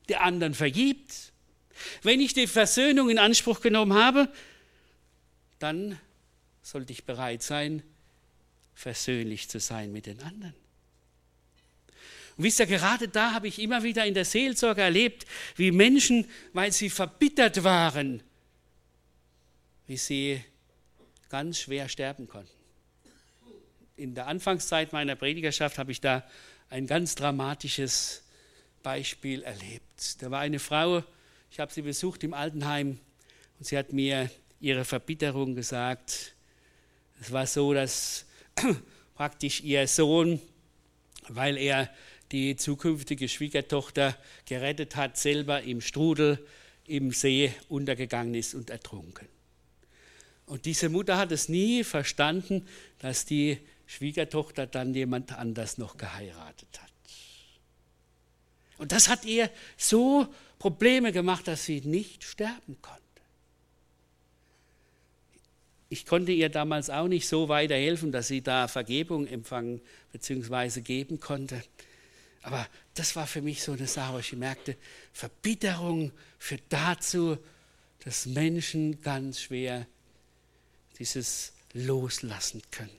der 0.08 0.21
anderen 0.21 0.54
vergibt. 0.54 1.34
Wenn 2.04 2.21
ich 2.21 2.34
die 2.34 2.47
Versöhnung 2.47 3.10
in 3.10 3.19
Anspruch 3.19 3.60
genommen 3.60 3.93
habe, 3.93 4.32
dann 5.60 6.00
sollte 6.62 6.93
ich 6.93 7.06
bereit 7.06 7.43
sein, 7.43 7.84
versöhnlich 8.74 9.50
zu 9.50 9.60
sein 9.60 9.91
mit 9.91 10.06
den 10.06 10.22
anderen. 10.22 10.54
Und 12.38 12.43
wisst 12.43 12.60
ihr, 12.60 12.67
gerade 12.67 13.08
da 13.08 13.34
habe 13.34 13.48
ich 13.48 13.60
immer 13.60 13.82
wieder 13.82 14.06
in 14.06 14.13
der 14.13 14.26
Seelsorge 14.26 14.82
erlebt, 14.82 15.26
wie 15.56 15.72
Menschen, 15.72 16.28
weil 16.54 16.72
sie 16.72 16.89
verbittert 16.89 17.63
waren, 17.63 18.22
wie 19.88 19.98
sie 19.98 20.43
ganz 21.30 21.60
schwer 21.60 21.89
sterben 21.89 22.28
konnten. 22.28 22.52
In 23.96 24.13
der 24.13 24.28
Anfangszeit 24.28 24.93
meiner 24.93 25.15
Predigerschaft 25.15 25.80
habe 25.80 25.91
ich 25.91 26.00
da 26.00 26.24
ein 26.70 26.86
ganz 26.86 27.15
dramatisches 27.15 28.22
Beispiel 28.84 29.41
erlebt. 29.41 30.22
Da 30.22 30.30
war 30.30 30.41
eine 30.41 30.60
Frau, 30.60 31.04
ich 31.50 31.60
habe 31.60 31.74
sie 31.74 31.82
besucht 31.82 32.24
im 32.24 32.36
Altenheim 32.36 33.00
und 33.58 33.65
sie 33.65 33.78
hat 33.78 33.93
mir 33.93 34.30
ihre 34.60 34.86
Verbitterung 34.86 35.56
gesagt. 35.56 36.36
Es 37.22 37.32
war 37.32 37.48
so, 37.48 37.74
dass 37.74 38.26
praktisch 39.15 39.62
ihr 39.62 39.88
Sohn, 39.88 40.39
weil 41.28 41.58
er 41.58 41.89
die 42.32 42.56
zukünftige 42.56 43.30
Schwiegertochter 43.30 44.17
gerettet 44.46 44.96
hat, 44.96 45.17
selber 45.17 45.62
im 45.62 45.82
Strudel 45.82 46.46
im 46.86 47.12
See 47.12 47.54
untergegangen 47.70 48.34
ist 48.34 48.54
und 48.54 48.70
ertrunken. 48.70 49.28
Und 50.46 50.65
diese 50.65 50.89
Mutter 50.89 51.17
hat 51.17 51.32
es 51.32 51.50
nie 51.50 51.84
verstanden, 51.84 52.65
dass 53.00 53.26
die 53.26 53.60
Schwiegertochter 53.86 54.65
dann 54.65 54.93
jemand 54.93 55.34
anders 55.34 55.78
noch 55.78 55.98
geheiratet 55.98 56.82
hat. 56.82 56.91
Und 58.78 58.91
das 58.91 59.10
hat 59.10 59.26
ihr 59.26 59.50
so 59.76 60.28
Probleme 60.60 61.12
gemacht, 61.12 61.48
dass 61.48 61.65
sie 61.65 61.82
nicht 61.82 62.24
sterben 62.24 62.78
konnte. 62.82 63.07
Ich 65.89 66.06
konnte 66.06 66.32
ihr 66.32 66.50
damals 66.50 66.89
auch 66.89 67.08
nicht 67.08 67.28
so 67.28 67.47
weiterhelfen, 67.47 68.12
dass 68.12 68.28
sie 68.28 68.41
da 68.41 68.67
Vergebung 68.67 69.26
empfangen 69.28 69.82
bzw. 70.12 70.82
geben 70.82 71.19
konnte. 71.19 71.63
Aber 72.41 72.67
das 72.93 73.15
war 73.15 73.28
für 73.28 73.41
mich 73.41 73.63
so 73.63 73.73
eine 73.73 73.88
Sache, 73.88 74.13
wo 74.13 74.19
ich 74.19 74.34
merkte, 74.34 74.76
Verbitterung 75.13 76.12
führt 76.39 76.63
dazu, 76.69 77.38
dass 78.04 78.26
Menschen 78.26 79.02
ganz 79.02 79.41
schwer 79.41 79.86
dieses 81.00 81.54
loslassen 81.73 82.62
können. 82.71 82.89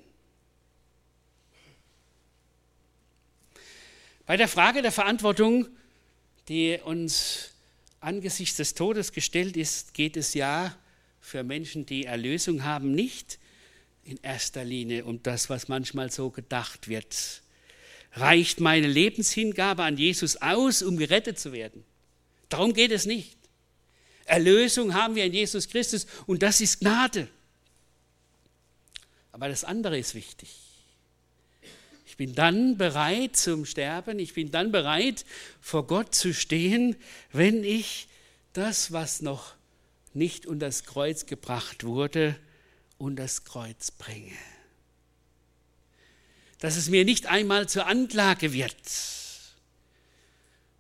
Bei 4.27 4.37
der 4.37 4.49
Frage 4.49 4.83
der 4.83 4.93
Verantwortung, 4.93 5.67
die 6.49 6.79
uns 6.85 7.53
angesichts 8.01 8.59
des 8.59 8.75
Todes 8.75 9.13
gestellt 9.13 9.57
ist, 9.57 9.95
geht 9.95 10.17
es 10.17 10.35
ja 10.35 10.77
für 11.29 11.45
Menschen, 11.45 11.85
die 11.85 12.07
Erlösung 12.07 12.65
haben, 12.65 12.95
nicht 12.95 13.39
in 14.05 14.19
erster 14.23 14.65
Linie 14.65 15.05
um 15.05 15.23
das, 15.23 15.51
was 15.51 15.69
manchmal 15.69 16.11
so 16.11 16.31
gedacht 16.31 16.89
wird. 16.89 17.43
Reicht 18.15 18.61
meine 18.61 18.87
Lebenshingabe 18.87 19.83
an 19.83 19.99
Jesus 19.99 20.37
aus, 20.39 20.83
um 20.83 20.97
gerettet 20.97 21.39
zu 21.39 21.53
werden? 21.53 21.85
Darum 22.49 22.73
geht 22.73 22.91
es 22.91 23.05
nicht. 23.05 23.37
Erlösung 24.25 24.95
haben 24.95 25.15
wir 25.15 25.25
in 25.25 25.35
Jesus 25.35 25.69
Christus 25.69 26.07
und 26.27 26.43
das 26.43 26.63
ist 26.63 26.81
Gnade. 26.81 27.29
Aber 29.31 29.49
das 29.49 29.65
andere 29.65 29.99
ist 29.99 30.15
wichtig. 30.15 30.49
Ich 32.07 32.17
bin 32.17 32.35
dann 32.35 32.79
bereit 32.79 33.37
zum 33.37 33.67
Sterben, 33.67 34.19
ich 34.19 34.33
bin 34.33 34.51
dann 34.51 34.73
bereit, 34.73 35.27
vor 35.61 35.87
Gott 35.87 36.15
zu 36.15 36.33
stehen, 36.33 36.97
wenn 37.33 37.63
ich 37.63 38.09
das, 38.55 38.93
was 38.93 39.21
noch 39.21 39.58
nicht 40.19 40.47
unter 40.47 40.67
das 40.67 40.85
Kreuz 40.85 41.27
gebracht 41.27 41.85
wurde, 41.85 42.39
unter 42.99 43.23
das 43.23 43.45
Kreuz 43.45 43.91
bringe. 43.91 44.37
Dass 46.59 46.77
es 46.77 46.89
mir 46.89 47.05
nicht 47.05 47.27
einmal 47.27 47.69
zur 47.69 47.87
Anklage 47.87 48.53
wird, 48.53 48.75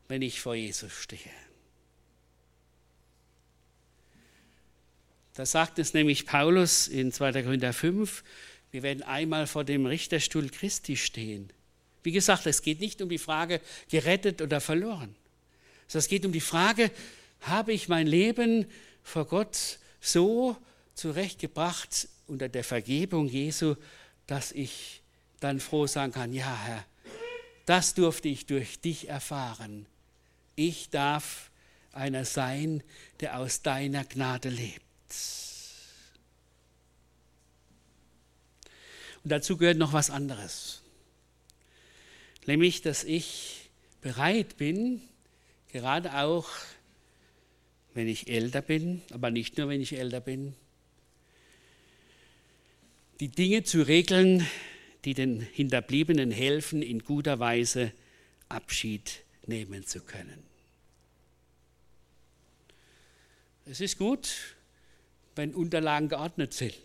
wenn 0.09 0.23
ich 0.23 0.41
vor 0.41 0.55
Jesus 0.55 0.93
stehe. 0.93 1.21
Da 5.35 5.47
sagt 5.47 5.79
es 5.79 5.95
nämlich 5.95 6.27
Paulus 6.27 6.89
in 6.89 7.13
2. 7.13 7.45
Korinther 7.45 7.73
5, 7.73 8.25
wir 8.73 8.83
werden 8.83 9.05
einmal 9.05 9.47
vor 9.47 9.63
dem 9.63 9.87
Richterstuhl 9.87 10.49
Christi 10.51 10.97
stehen. 10.97 11.53
Wie 12.03 12.11
gesagt, 12.11 12.47
es 12.47 12.63
geht 12.63 12.81
nicht 12.81 13.01
um 13.01 13.09
die 13.09 13.19
Frage, 13.19 13.61
gerettet 13.89 14.43
oder 14.43 14.61
verloren, 14.61 15.15
es 15.93 16.09
geht 16.09 16.27
um 16.27 16.33
die 16.33 16.41
Frage, 16.41 16.91
habe 17.43 17.73
ich 17.73 17.89
mein 17.89 18.07
Leben 18.07 18.67
vor 19.09 19.27
Gott 19.27 19.79
so 20.01 20.57
zurechtgebracht 20.95 22.09
unter 22.27 22.49
der 22.49 22.65
Vergebung 22.65 23.27
Jesu, 23.27 23.75
dass 24.27 24.53
ich 24.53 25.03
dann 25.41 25.61
froh 25.61 25.87
sagen 25.87 26.13
kann, 26.13 26.33
ja 26.33 26.55
Herr, 26.65 26.85
das 27.65 27.95
durfte 27.95 28.29
ich 28.29 28.47
durch 28.47 28.81
dich 28.81 29.09
erfahren. 29.09 29.87
Ich 30.57 30.91
darf 30.91 31.51
einer 31.93 32.25
sein, 32.25 32.83
der 33.21 33.39
aus 33.39 33.63
deiner 33.63 34.05
Gnade 34.05 34.51
lebt. 34.51 34.85
Und 39.25 39.31
dazu 39.31 39.57
gehört 39.57 39.79
noch 39.79 39.93
was 39.93 40.11
anderes. 40.11 40.83
Nämlich, 42.47 42.83
dass 42.83 43.05
ich 43.05 43.71
bereit 44.01 44.57
bin, 44.57 45.03
gerade 45.71 46.17
auch 46.17 46.49
wenn 47.99 48.07
ich 48.07 48.29
älter 48.29 48.63
bin, 48.63 49.03
aber 49.11 49.33
nicht 49.33 49.59
nur, 49.59 49.71
wenn 49.71 49.81
ich 49.81 49.99
älter 49.99 50.21
bin, 50.21 50.55
die 53.19 53.27
Dinge 53.27 53.65
zu 53.65 53.83
regeln, 53.83 54.47
die 55.05 55.15
den 55.15 55.41
Hinterbliebenen 55.41 56.31
helfen, 56.31 56.81
in 56.81 57.01
guter 57.01 57.41
Weise 57.41 57.93
Abschied 58.49 59.25
nehmen 59.47 59.85
zu 59.85 60.01
können. 60.01 60.45
Es 63.67 63.81
ist 63.81 63.99
gut, 63.99 64.55
wenn 65.35 65.53
Unterlagen 65.53 66.09
geordnet 66.09 66.55
sind, 66.55 66.77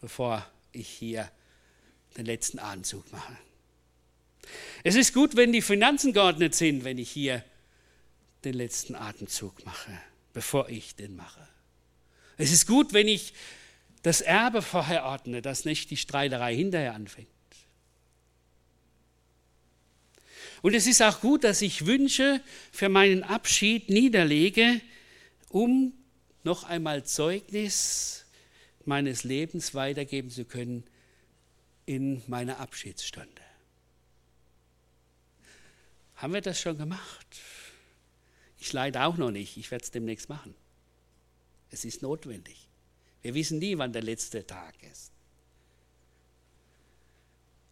bevor 0.00 0.44
ich 0.72 0.88
hier 0.88 1.30
den 2.16 2.26
letzten 2.26 2.58
Anzug 2.58 3.12
mache. 3.12 3.38
Es 4.82 4.96
ist 4.96 5.14
gut, 5.14 5.36
wenn 5.36 5.52
die 5.52 5.62
Finanzen 5.62 6.12
geordnet 6.12 6.56
sind, 6.56 6.82
wenn 6.82 6.98
ich 6.98 7.12
hier 7.12 7.44
den 8.44 8.54
letzten 8.54 8.94
Atemzug 8.94 9.64
mache, 9.64 9.92
bevor 10.32 10.68
ich 10.68 10.96
den 10.96 11.16
mache. 11.16 11.48
Es 12.36 12.50
ist 12.50 12.66
gut, 12.66 12.92
wenn 12.92 13.08
ich 13.08 13.34
das 14.02 14.20
Erbe 14.20 14.60
vorher 14.62 15.04
ordne, 15.04 15.40
dass 15.40 15.64
nicht 15.64 15.90
die 15.90 15.96
Streiterei 15.96 16.54
hinterher 16.54 16.94
anfängt. 16.94 17.28
Und 20.62 20.74
es 20.74 20.86
ist 20.86 21.02
auch 21.02 21.20
gut, 21.20 21.44
dass 21.44 21.60
ich 21.62 21.86
Wünsche 21.86 22.40
für 22.72 22.88
meinen 22.88 23.22
Abschied 23.22 23.90
niederlege, 23.90 24.80
um 25.48 25.92
noch 26.42 26.64
einmal 26.64 27.04
Zeugnis 27.04 28.24
meines 28.84 29.24
Lebens 29.24 29.74
weitergeben 29.74 30.30
zu 30.30 30.44
können 30.44 30.84
in 31.86 32.22
meiner 32.26 32.60
Abschiedsstunde. 32.60 33.42
Haben 36.16 36.32
wir 36.32 36.40
das 36.40 36.60
schon 36.60 36.78
gemacht? 36.78 37.26
Ich 38.64 38.72
leide 38.72 39.02
auch 39.02 39.18
noch 39.18 39.30
nicht, 39.30 39.58
ich 39.58 39.70
werde 39.70 39.84
es 39.84 39.90
demnächst 39.90 40.30
machen. 40.30 40.54
Es 41.70 41.84
ist 41.84 42.00
notwendig. 42.00 42.66
Wir 43.20 43.34
wissen 43.34 43.58
nie, 43.58 43.76
wann 43.76 43.92
der 43.92 44.00
letzte 44.00 44.46
Tag 44.46 44.74
ist. 44.90 45.12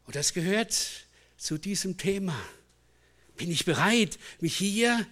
Und 0.05 0.16
das 0.16 0.35
gehört 0.35 1.07
zu 1.38 1.57
diesem 1.57 1.96
Thema. 1.96 2.38
Bin 3.38 3.50
ich 3.50 3.64
bereit, 3.64 4.18
mich 4.40 4.55
hier 4.55 5.07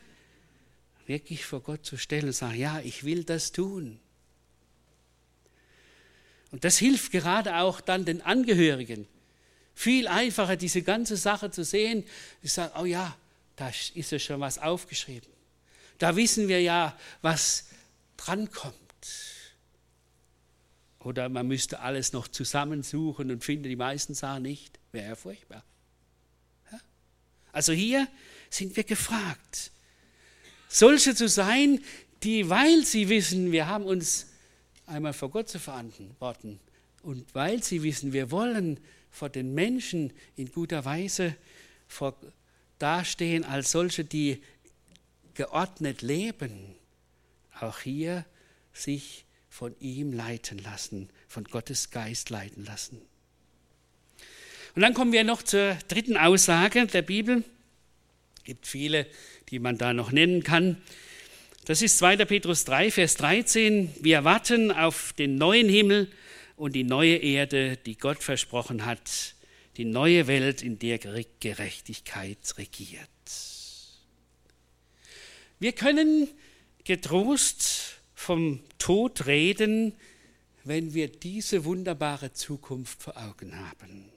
wirklich 1.06 1.46
vor 1.46 1.62
Gott 1.62 1.86
zu 1.86 1.96
stellen 1.96 2.26
und 2.26 2.34
sagen, 2.34 2.58
ja, 2.58 2.80
ich 2.80 3.04
will 3.04 3.24
das 3.24 3.50
tun. 3.50 3.98
Und 6.50 6.64
das 6.64 6.76
hilft 6.76 7.10
gerade 7.10 7.56
auch 7.56 7.80
dann 7.80 8.04
den 8.04 8.20
Angehörigen. 8.20 9.08
Viel 9.74 10.08
einfacher, 10.08 10.56
diese 10.56 10.82
ganze 10.82 11.16
Sache 11.16 11.50
zu 11.50 11.64
sehen. 11.64 12.04
Ich 12.42 12.52
sage, 12.52 12.74
oh 12.78 12.84
ja, 12.84 13.16
da 13.56 13.72
ist 13.94 14.12
ja 14.12 14.18
schon 14.18 14.40
was 14.40 14.58
aufgeschrieben. 14.58 15.39
Da 16.00 16.16
wissen 16.16 16.48
wir 16.48 16.62
ja, 16.62 16.98
was 17.20 17.66
drankommt. 18.16 18.74
Oder 20.98 21.28
man 21.28 21.46
müsste 21.46 21.80
alles 21.80 22.12
noch 22.12 22.26
zusammensuchen 22.26 23.30
und 23.30 23.44
finde 23.44 23.68
die 23.68 23.76
meisten 23.76 24.14
Sachen 24.14 24.42
nicht. 24.42 24.80
Wäre 24.92 25.10
ja 25.10 25.14
furchtbar. 25.14 25.62
Also 27.52 27.72
hier 27.72 28.08
sind 28.48 28.76
wir 28.76 28.84
gefragt, 28.84 29.72
solche 30.68 31.14
zu 31.14 31.28
sein, 31.28 31.80
die, 32.22 32.48
weil 32.48 32.84
sie 32.86 33.08
wissen, 33.08 33.52
wir 33.52 33.66
haben 33.66 33.84
uns 33.84 34.26
einmal 34.86 35.12
vor 35.12 35.30
Gott 35.30 35.48
zu 35.48 35.58
verantworten 35.58 36.60
und 37.02 37.34
weil 37.34 37.62
sie 37.62 37.82
wissen, 37.82 38.12
wir 38.12 38.30
wollen 38.30 38.80
vor 39.10 39.28
den 39.28 39.52
Menschen 39.52 40.12
in 40.36 40.50
guter 40.52 40.84
Weise 40.84 41.36
vor, 41.88 42.16
dastehen 42.78 43.44
als 43.44 43.72
solche, 43.72 44.04
die 44.04 44.42
geordnet 45.40 46.02
leben, 46.02 46.74
auch 47.60 47.78
hier 47.80 48.26
sich 48.74 49.24
von 49.48 49.74
ihm 49.80 50.12
leiten 50.12 50.58
lassen, 50.58 51.08
von 51.28 51.44
Gottes 51.44 51.90
Geist 51.90 52.28
leiten 52.28 52.66
lassen. 52.66 53.00
Und 54.74 54.82
dann 54.82 54.92
kommen 54.92 55.12
wir 55.12 55.24
noch 55.24 55.42
zur 55.42 55.78
dritten 55.88 56.18
Aussage 56.18 56.86
der 56.86 57.00
Bibel. 57.00 57.42
Es 58.36 58.44
gibt 58.44 58.66
viele, 58.66 59.06
die 59.48 59.60
man 59.60 59.78
da 59.78 59.94
noch 59.94 60.12
nennen 60.12 60.42
kann. 60.42 60.76
Das 61.64 61.80
ist 61.80 61.96
2. 61.96 62.18
Petrus 62.26 62.66
3, 62.66 62.90
Vers 62.90 63.14
13. 63.14 63.94
Wir 63.98 64.24
warten 64.24 64.70
auf 64.70 65.14
den 65.14 65.36
neuen 65.36 65.70
Himmel 65.70 66.12
und 66.56 66.74
die 66.74 66.84
neue 66.84 67.16
Erde, 67.16 67.78
die 67.78 67.96
Gott 67.96 68.22
versprochen 68.22 68.84
hat, 68.84 69.34
die 69.78 69.86
neue 69.86 70.26
Welt, 70.26 70.60
in 70.60 70.78
der 70.78 70.98
Gerechtigkeit 70.98 72.58
regiert. 72.58 73.08
Wir 75.60 75.72
können 75.72 76.28
getrost 76.84 78.00
vom 78.14 78.60
Tod 78.78 79.26
reden, 79.26 79.92
wenn 80.64 80.94
wir 80.94 81.08
diese 81.08 81.64
wunderbare 81.66 82.32
Zukunft 82.32 83.02
vor 83.02 83.16
Augen 83.16 83.54
haben. 83.56 84.10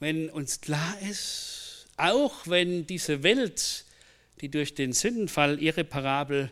Wenn 0.00 0.30
uns 0.30 0.60
klar 0.62 0.98
ist, 1.02 1.86
auch 1.98 2.46
wenn 2.46 2.86
diese 2.86 3.22
Welt, 3.22 3.84
die 4.40 4.48
durch 4.48 4.74
den 4.74 4.92
Sündenfall 4.92 5.62
irreparabel 5.62 6.50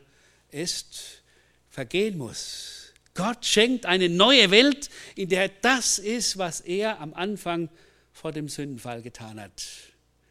ist, 0.50 1.22
vergehen 1.70 2.18
muss. 2.18 2.92
Gott 3.14 3.44
schenkt 3.44 3.86
eine 3.86 4.08
neue 4.08 4.50
Welt, 4.50 4.90
in 5.16 5.30
der 5.30 5.48
das 5.48 5.98
ist, 5.98 6.36
was 6.36 6.60
er 6.60 7.00
am 7.00 7.14
Anfang 7.14 7.70
vor 8.12 8.32
dem 8.32 8.48
Sündenfall 8.48 9.02
getan 9.02 9.40
hat. 9.40 9.64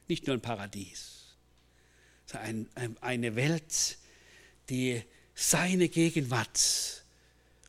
Nicht 0.08 0.28
nur 0.28 0.36
ein 0.36 0.42
Paradies, 0.42 1.11
eine 2.36 3.36
Welt, 3.36 3.98
die 4.70 5.02
seine 5.36 5.90
Gegenwart 5.90 7.04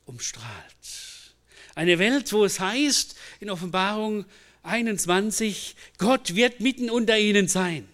umstrahlt. 0.05 1.35
Eine 1.75 1.99
Welt, 1.99 2.33
wo 2.33 2.45
es 2.45 2.61
heißt 2.61 3.17
in 3.41 3.51
Offenbarung 3.51 4.25
21, 4.63 5.75
Gott 5.99 6.35
wird 6.35 6.61
mitten 6.61 6.91
unter 6.91 7.19
ihnen 7.19 7.49
sein. 7.49 7.89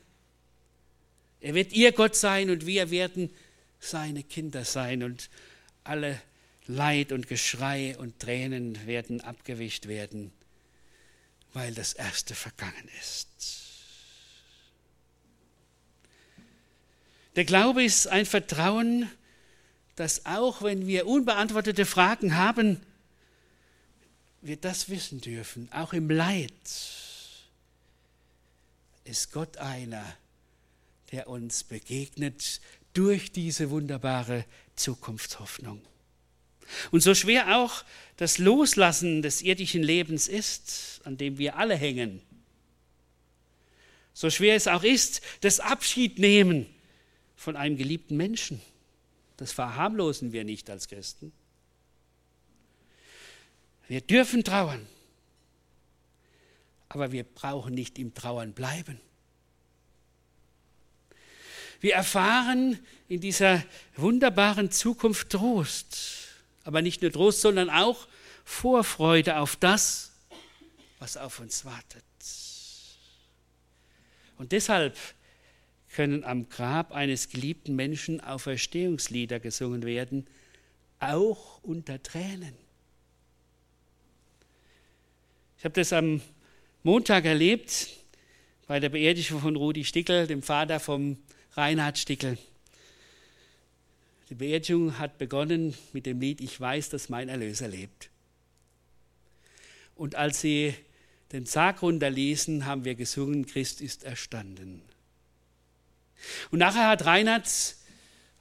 Er 1.41 1.55
wird 1.55 1.73
ihr 1.73 1.93
Gott 1.93 2.17
sein 2.17 2.51
und 2.51 2.67
wir 2.67 2.91
werden 2.91 3.31
seine 3.81 4.25
Kinder 4.25 4.65
sein 4.65 5.03
und 5.03 5.31
alle 5.85 6.21
Leid 6.67 7.13
und 7.13 7.29
Geschrei 7.29 7.97
und 7.97 8.19
Tränen 8.19 8.87
werden 8.87 9.21
abgewischt 9.21 9.87
werden, 9.87 10.33
weil 11.53 11.73
das 11.73 11.95
Erste 11.95 12.35
vergangen 12.35 12.89
ist. 13.01 13.28
Der 17.39 17.45
Glaube 17.45 17.85
ist 17.85 18.09
ein 18.09 18.27
Vertrauen, 18.27 19.09
dass 19.95 20.27
auch 20.27 20.61
wenn 20.63 20.89
wir 20.89 21.07
unbeantwortete 21.07 21.87
Fragen 21.87 22.35
haben, 22.35 22.81
wir 24.41 24.57
das 24.57 24.89
wissen 24.89 25.21
dürfen, 25.21 25.71
auch 25.71 25.93
im 25.93 26.11
Leid 26.11 26.51
ist 29.05 29.31
Gott 29.31 29.57
einer, 29.59 30.05
der 31.13 31.29
uns 31.29 31.63
begegnet 31.63 32.61
durch 32.93 33.31
diese 33.31 33.71
wunderbare 33.71 34.45
Zukunftshoffnung. 34.75 35.81
Und 36.91 37.05
so 37.05 37.15
schwer 37.15 37.57
auch 37.57 37.85
das 38.17 38.39
Loslassen 38.39 39.23
des 39.23 39.43
irdischen 39.43 39.85
Lebens 39.85 40.27
ist, 40.27 41.03
an 41.05 41.17
dem 41.17 41.39
wir 41.39 41.57
alle 41.57 41.77
hängen, 41.77 42.21
so 44.13 44.29
schwer 44.29 44.57
es 44.57 44.67
auch 44.67 44.83
ist, 44.83 45.21
das 45.43 45.61
Abschiednehmen 45.61 46.67
von 47.39 47.57
einem 47.57 47.77
geliebten 47.77 48.17
Menschen. 48.17 48.61
Das 49.37 49.53
verharmlosen 49.53 50.33
wir 50.33 50.43
nicht 50.43 50.69
als 50.69 50.89
Christen. 50.89 51.33
Wir 53.87 54.01
dürfen 54.01 54.43
trauern, 54.43 54.87
aber 56.89 57.13
wir 57.13 57.23
brauchen 57.23 57.75
nicht 57.75 57.97
im 58.01 58.13
Trauern 58.13 58.53
bleiben. 58.53 59.01
Wir 61.81 61.95
erfahren 61.95 62.85
in 63.07 63.21
dieser 63.21 63.65
wunderbaren 63.95 64.73
Zukunft 64.73 65.31
Trost, 65.31 65.97
aber 66.65 66.83
nicht 66.83 67.03
nur 67.03 67.13
Trost, 67.13 67.41
sondern 67.41 67.71
auch 67.71 68.09
Vorfreude 68.45 69.37
auf 69.37 69.55
das, 69.55 70.11
was 70.99 71.17
auf 71.17 71.39
uns 71.39 71.65
wartet. 71.65 72.03
Und 74.39 74.51
deshalb 74.51 74.97
können 75.99 76.23
am 76.23 76.49
Grab 76.49 76.93
eines 76.93 77.29
geliebten 77.29 77.75
Menschen 77.75 78.21
Auferstehungslieder 78.21 79.41
gesungen 79.41 79.83
werden, 79.83 80.29
auch 81.01 81.61
unter 81.65 82.01
Tränen. 82.01 82.55
Ich 85.59 85.65
habe 85.65 85.75
das 85.75 85.93
am 85.93 86.21
Montag 86.85 87.25
erlebt 87.25 87.89
bei 88.69 88.79
der 88.79 88.91
Beerdigung 88.91 89.41
von 89.41 89.57
Rudi 89.57 89.85
Stickel, 89.85 90.29
dem 90.29 90.41
Vater 90.41 90.79
vom 90.79 91.19
Reinhard 91.55 91.99
Stickel. 91.99 92.39
Die 94.31 94.37
Beerdigung 94.37 95.01
hat 95.01 95.19
begonnen 95.19 95.75
mit 95.93 96.07
dem 96.07 96.21
Lied 96.21 96.41
Ich 96.41 96.61
weiß, 96.61 96.91
dass 96.91 97.09
mein 97.09 97.29
Erlöser 97.29 97.67
lebt. 97.67 98.09
Und 99.97 100.15
als 100.15 100.43
sie 100.43 100.75
den 101.33 101.45
Sarg 101.45 101.83
runterließen, 101.83 102.67
haben 102.67 102.85
wir 102.85 102.95
gesungen, 102.95 103.47
Christ 103.47 103.81
ist 103.81 104.05
erstanden. 104.05 104.81
Und 106.51 106.59
nachher 106.59 106.89
hat 106.89 107.05
Reinhard 107.05 107.49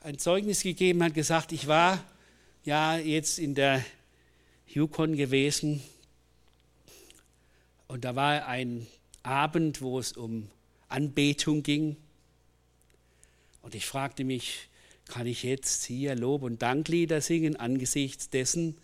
ein 0.02 0.18
Zeugnis 0.18 0.64
gegeben, 0.64 1.04
hat 1.04 1.14
gesagt, 1.14 1.52
ich 1.52 1.68
war 1.68 2.04
ja 2.64 2.98
jetzt 2.98 3.40
in 3.40 3.56
der 3.56 3.84
Yukon 4.68 5.16
gewesen 5.16 5.82
und 7.88 8.04
da 8.04 8.16
war 8.16 8.46
ein 8.48 8.88
Abend, 9.24 9.82
wo 9.82 10.00
es 10.00 10.14
um 10.14 10.50
Anbetung 10.90 11.64
ging. 11.64 11.98
Und 13.62 13.76
ich 13.76 13.86
fragte 13.86 14.24
mich, 14.24 14.70
kann 15.08 15.26
ich 15.26 15.44
jetzt 15.44 15.86
hier 15.86 16.16
Lob- 16.16 16.44
und 16.44 16.62
Danklieder 16.62 17.22
singen 17.22 17.56
angesichts 17.56 18.30
dessen, 18.30 18.78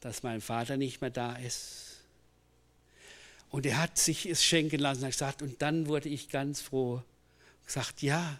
dass 0.00 0.22
mein 0.22 0.40
Vater 0.40 0.76
nicht 0.76 1.00
mehr 1.00 1.10
da 1.10 1.36
ist? 1.36 2.00
Und 3.50 3.64
er 3.66 3.78
hat 3.78 3.98
sich 3.98 4.26
es 4.26 4.42
schenken 4.42 4.80
lassen 4.80 5.04
und 5.04 5.10
gesagt, 5.10 5.42
und 5.42 5.62
dann 5.62 5.86
wurde 5.86 6.08
ich 6.08 6.28
ganz 6.28 6.60
froh 6.60 7.02
gesagt, 7.66 8.02
ja, 8.02 8.38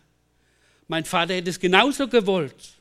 mein 0.89 1.05
Vater 1.05 1.35
hätte 1.35 1.51
es 1.51 1.61
genauso 1.61 2.09
gewollt, 2.09 2.79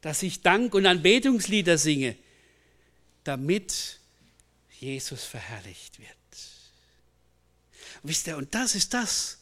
dass 0.00 0.22
ich 0.22 0.42
Dank- 0.42 0.74
und 0.74 0.86
Anbetungslieder 0.86 1.78
singe, 1.78 2.16
damit 3.24 4.00
Jesus 4.80 5.24
verherrlicht 5.24 6.00
wird. 6.00 6.08
Und 8.02 8.10
wisst 8.10 8.26
ihr, 8.26 8.36
und 8.36 8.54
das 8.54 8.74
ist 8.74 8.92
das, 8.94 9.38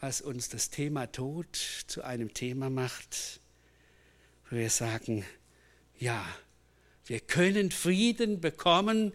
was 0.00 0.20
uns 0.20 0.48
das 0.48 0.70
Thema 0.70 1.10
Tod 1.10 1.46
zu 1.86 2.02
einem 2.02 2.32
Thema 2.32 2.70
macht, 2.70 3.40
wo 4.48 4.56
wir 4.56 4.70
sagen, 4.70 5.24
ja, 5.98 6.26
wir 7.06 7.20
können 7.20 7.70
Frieden 7.70 8.40
bekommen, 8.40 9.12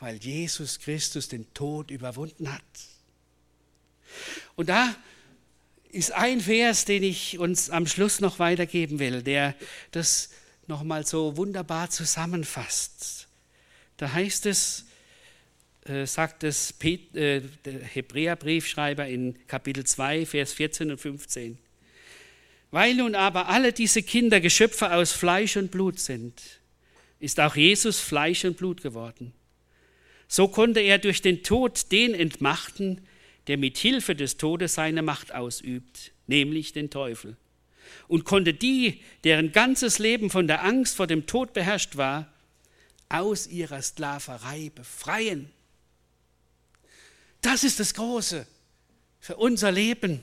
weil 0.00 0.16
Jesus 0.16 0.80
Christus 0.80 1.28
den 1.28 1.52
Tod 1.54 1.92
überwunden 1.92 2.52
hat. 2.52 2.62
Und 4.56 4.68
da 4.68 4.94
ist 5.90 6.12
ein 6.12 6.40
Vers, 6.40 6.84
den 6.84 7.02
ich 7.02 7.38
uns 7.38 7.70
am 7.70 7.86
Schluss 7.86 8.20
noch 8.20 8.38
weitergeben 8.38 8.98
will, 8.98 9.22
der 9.22 9.54
das 9.90 10.30
nochmal 10.66 11.06
so 11.06 11.36
wunderbar 11.36 11.90
zusammenfasst. 11.90 13.28
Da 13.98 14.12
heißt 14.12 14.46
es, 14.46 14.86
äh, 15.84 16.06
sagt 16.06 16.44
es 16.44 16.72
Pet, 16.72 17.14
äh, 17.14 17.42
der 17.64 17.80
Hebräerbriefschreiber 17.80 19.06
in 19.06 19.46
Kapitel 19.46 19.84
2, 19.84 20.26
Vers 20.26 20.52
14 20.52 20.90
und 20.92 20.98
15. 20.98 21.58
Weil 22.70 22.94
nun 22.94 23.14
aber 23.14 23.48
alle 23.48 23.72
diese 23.72 24.02
Kinder 24.02 24.40
Geschöpfe 24.40 24.92
aus 24.94 25.12
Fleisch 25.12 25.56
und 25.56 25.70
Blut 25.70 25.98
sind, 26.00 26.40
ist 27.20 27.38
auch 27.38 27.54
Jesus 27.54 28.00
Fleisch 28.00 28.44
und 28.44 28.56
Blut 28.56 28.82
geworden. 28.82 29.32
So 30.26 30.48
konnte 30.48 30.80
er 30.80 30.98
durch 30.98 31.20
den 31.20 31.42
Tod 31.42 31.92
den 31.92 32.14
entmachten, 32.14 33.02
der 33.46 33.56
mit 33.56 33.78
Hilfe 33.78 34.14
des 34.14 34.36
Todes 34.36 34.74
seine 34.74 35.02
Macht 35.02 35.34
ausübt, 35.34 36.12
nämlich 36.26 36.72
den 36.72 36.90
Teufel. 36.90 37.36
und 38.08 38.24
konnte 38.24 38.54
die, 38.54 39.00
deren 39.24 39.52
ganzes 39.52 39.98
Leben 39.98 40.30
von 40.30 40.46
der 40.46 40.64
Angst 40.64 40.96
vor 40.96 41.06
dem 41.06 41.26
Tod 41.26 41.52
beherrscht 41.52 41.96
war, 41.96 42.32
aus 43.08 43.46
ihrer 43.46 43.82
Sklaverei 43.82 44.70
befreien. 44.74 45.50
Das 47.40 47.64
ist 47.64 47.80
das 47.80 47.94
Große 47.94 48.46
für 49.20 49.36
unser 49.36 49.72
Leben. 49.72 50.22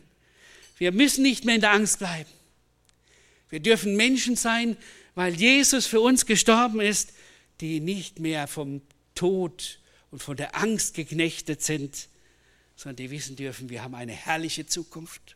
Wir 0.78 0.92
müssen 0.92 1.22
nicht 1.22 1.46
mehr 1.46 1.56
in 1.56 1.62
der 1.62 1.72
Angst 1.72 2.00
bleiben. 2.00 2.30
Wir 3.50 3.60
dürfen 3.60 3.96
Menschen 3.96 4.36
sein, 4.36 4.78
weil 5.16 5.34
Jesus 5.36 5.86
für 5.86 6.02
uns 6.02 6.26
gestorben 6.26 6.82
ist, 6.82 7.14
die 7.62 7.80
nicht 7.80 8.20
mehr 8.20 8.48
vom 8.48 8.82
Tod 9.16 9.80
und 10.12 10.22
von 10.22 10.38
der 10.38 10.56
Angst 10.56 10.94
geknechtet 10.94 11.62
sind, 11.62 12.09
sondern 12.80 12.96
die 12.96 13.12
wissen 13.12 13.36
dürfen, 13.36 13.70
wir 13.70 13.84
haben 13.84 13.94
eine 13.94 14.14
herrliche 14.14 14.66
Zukunft. 14.66 15.36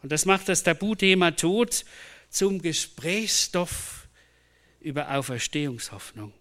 Und 0.00 0.12
das 0.12 0.26
macht 0.26 0.48
das 0.48 0.62
Tabuthema 0.62 1.32
Tod 1.32 1.84
zum 2.30 2.62
Gesprächsstoff 2.62 4.06
über 4.78 5.12
Auferstehungshoffnung, 5.12 6.32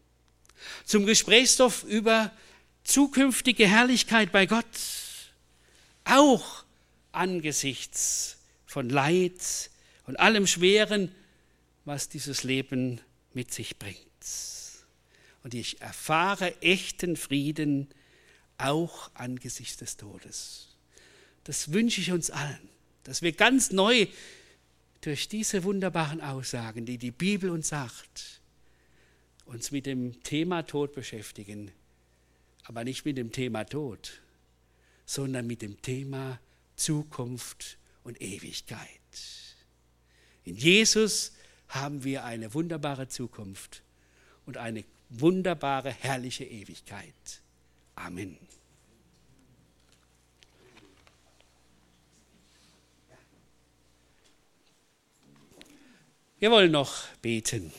zum 0.86 1.08
Gesprächsstoff 1.08 1.84
über 1.86 2.32
zukünftige 2.84 3.68
Herrlichkeit 3.68 4.32
bei 4.32 4.46
Gott, 4.46 4.64
auch 6.04 6.66
angesichts 7.12 8.38
von 8.68 8.90
Leid 8.90 9.72
und 10.06 10.20
allem 10.20 10.46
Schweren, 10.46 11.16
was 11.84 12.10
dieses 12.10 12.44
Leben 12.44 13.02
mit 13.34 13.52
sich 13.52 13.80
bringt. 13.80 13.98
Und 15.44 15.56
ich 15.56 15.82
erfahre 15.82 16.62
echten 16.62 17.16
Frieden 17.16 17.88
auch 18.64 19.12
angesichts 19.14 19.78
des 19.78 19.98
Todes. 19.98 20.70
Das 21.44 21.74
wünsche 21.74 22.02
ich 22.02 22.12
uns 22.12 22.32
allen, 22.32 22.70
dass 23.04 23.22
wir 23.22 23.34
ganz 23.34 23.72
neu 23.72 24.08
durch 25.02 25.28
diese 25.28 25.64
wunderbaren 25.64 26.22
Aussagen, 26.22 26.86
die 26.86 26.98
die 26.98 27.12
Bibel 27.12 27.50
uns 27.50 27.68
sagt, 27.68 28.42
uns 29.46 29.72
mit 29.72 29.86
dem 29.86 30.24
Thema 30.24 30.64
Tod 30.64 30.94
beschäftigen, 30.94 31.72
aber 32.64 32.86
nicht 32.86 33.04
mit 33.04 33.18
dem 33.18 33.32
Thema 33.34 33.66
Tod, 33.66 34.22
sondern 35.06 35.46
mit 35.46 35.62
dem 35.62 35.82
Thema 35.82 36.40
Zukunft 36.78 37.78
und 38.06 38.22
Ewigkeit. 38.22 38.88
In 40.46 40.56
Jesus 40.56 41.34
haben 41.68 42.04
wir 42.06 42.24
eine 42.24 42.54
wunderbare 42.54 43.10
Zukunft 43.10 43.84
und 44.46 44.58
eine 44.58 44.86
wunderbare, 45.10 45.92
herrliche 45.92 46.46
Ewigkeit. 46.46 47.43
Amen. 47.96 48.38
Wir 56.40 56.52
wollen 56.52 56.72
noch 56.72 57.08
beten. 57.22 57.72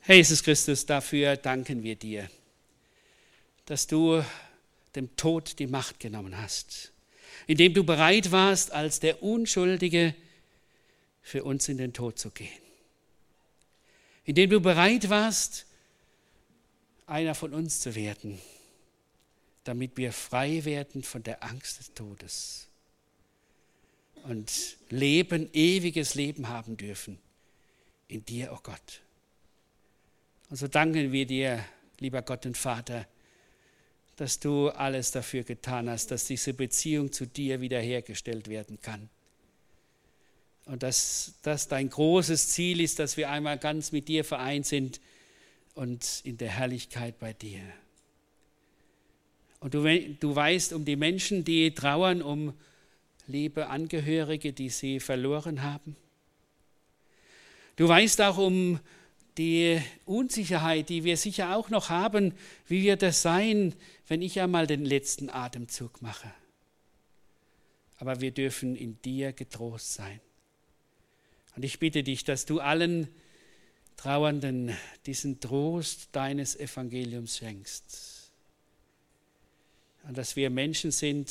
Herr 0.00 0.16
Jesus 0.16 0.42
Christus, 0.42 0.84
dafür 0.84 1.36
danken 1.36 1.84
wir 1.84 1.94
dir, 1.94 2.28
dass 3.66 3.86
du 3.86 4.24
dem 4.96 5.14
Tod 5.14 5.60
die 5.60 5.68
Macht 5.68 6.00
genommen 6.00 6.36
hast, 6.36 6.92
indem 7.46 7.74
du 7.74 7.84
bereit 7.84 8.32
warst, 8.32 8.72
als 8.72 8.98
der 8.98 9.22
Unschuldige 9.22 10.16
für 11.22 11.44
uns 11.44 11.68
in 11.68 11.78
den 11.78 11.92
Tod 11.92 12.18
zu 12.18 12.30
gehen, 12.30 12.48
indem 14.24 14.50
du 14.50 14.60
bereit 14.60 15.08
warst, 15.08 15.66
einer 17.10 17.34
von 17.34 17.52
uns 17.52 17.80
zu 17.80 17.94
werden, 17.94 18.38
damit 19.64 19.96
wir 19.96 20.12
frei 20.12 20.64
werden 20.64 21.02
von 21.02 21.22
der 21.22 21.42
Angst 21.42 21.80
des 21.80 21.92
Todes 21.92 22.68
und 24.24 24.76
Leben, 24.90 25.48
ewiges 25.52 26.14
Leben 26.14 26.48
haben 26.48 26.76
dürfen 26.76 27.18
in 28.08 28.24
dir, 28.24 28.52
oh 28.52 28.60
Gott. 28.62 29.00
Und 30.50 30.56
so 30.56 30.68
danken 30.68 31.12
wir 31.12 31.26
dir, 31.26 31.64
lieber 31.98 32.22
Gott 32.22 32.46
und 32.46 32.56
Vater, 32.56 33.06
dass 34.16 34.38
du 34.38 34.68
alles 34.68 35.10
dafür 35.10 35.42
getan 35.44 35.88
hast, 35.88 36.10
dass 36.10 36.26
diese 36.26 36.54
Beziehung 36.54 37.12
zu 37.12 37.26
dir 37.26 37.60
wiederhergestellt 37.60 38.48
werden 38.48 38.80
kann. 38.80 39.08
Und 40.66 40.82
dass 40.82 41.34
das 41.42 41.68
dein 41.68 41.88
großes 41.88 42.50
Ziel 42.50 42.80
ist, 42.80 42.98
dass 42.98 43.16
wir 43.16 43.30
einmal 43.30 43.58
ganz 43.58 43.92
mit 43.92 44.08
dir 44.08 44.24
vereint 44.24 44.66
sind 44.66 45.00
und 45.80 46.20
in 46.24 46.36
der 46.36 46.50
Herrlichkeit 46.50 47.18
bei 47.18 47.32
dir. 47.32 47.62
Und 49.60 49.72
du, 49.72 49.82
du 50.20 50.36
weißt 50.36 50.74
um 50.74 50.84
die 50.84 50.96
Menschen, 50.96 51.42
die 51.42 51.72
trauern 51.72 52.20
um 52.20 52.52
liebe 53.26 53.68
Angehörige, 53.68 54.52
die 54.52 54.68
sie 54.68 55.00
verloren 55.00 55.62
haben. 55.62 55.96
Du 57.76 57.88
weißt 57.88 58.20
auch 58.20 58.36
um 58.36 58.78
die 59.38 59.80
Unsicherheit, 60.04 60.90
die 60.90 61.02
wir 61.04 61.16
sicher 61.16 61.56
auch 61.56 61.70
noch 61.70 61.88
haben, 61.88 62.34
wie 62.66 62.82
wird 62.82 63.00
das 63.00 63.22
sein, 63.22 63.74
wenn 64.06 64.20
ich 64.20 64.38
einmal 64.38 64.66
den 64.66 64.84
letzten 64.84 65.30
Atemzug 65.30 66.02
mache. 66.02 66.30
Aber 67.96 68.20
wir 68.20 68.32
dürfen 68.32 68.76
in 68.76 69.00
dir 69.00 69.32
getrost 69.32 69.94
sein. 69.94 70.20
Und 71.56 71.64
ich 71.64 71.78
bitte 71.78 72.02
dich, 72.02 72.24
dass 72.24 72.44
du 72.44 72.60
allen 72.60 73.08
Trauernden 74.00 74.74
diesen 75.04 75.40
Trost 75.40 76.08
deines 76.12 76.58
Evangeliums 76.58 77.36
schenkst. 77.36 78.32
Und 80.04 80.16
dass 80.16 80.36
wir 80.36 80.48
Menschen 80.48 80.90
sind, 80.90 81.30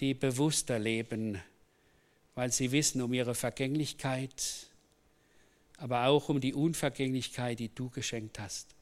die 0.00 0.14
bewusster 0.14 0.78
leben, 0.78 1.38
weil 2.34 2.50
sie 2.50 2.72
wissen 2.72 3.02
um 3.02 3.12
ihre 3.12 3.34
Vergänglichkeit, 3.34 4.66
aber 5.76 6.06
auch 6.06 6.30
um 6.30 6.40
die 6.40 6.54
Unvergänglichkeit, 6.54 7.58
die 7.58 7.68
du 7.68 7.90
geschenkt 7.90 8.38
hast. 8.38 8.74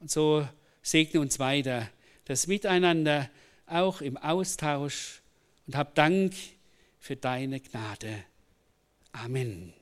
Und 0.00 0.10
so 0.10 0.48
segne 0.80 1.20
uns 1.20 1.38
weiter 1.38 1.90
das 2.24 2.46
Miteinander, 2.46 3.28
auch 3.66 4.00
im 4.00 4.16
Austausch 4.16 5.20
und 5.66 5.76
hab 5.76 5.94
Dank 5.94 6.32
für 6.98 7.16
deine 7.16 7.60
Gnade. 7.60 8.24
Amen. 9.12 9.74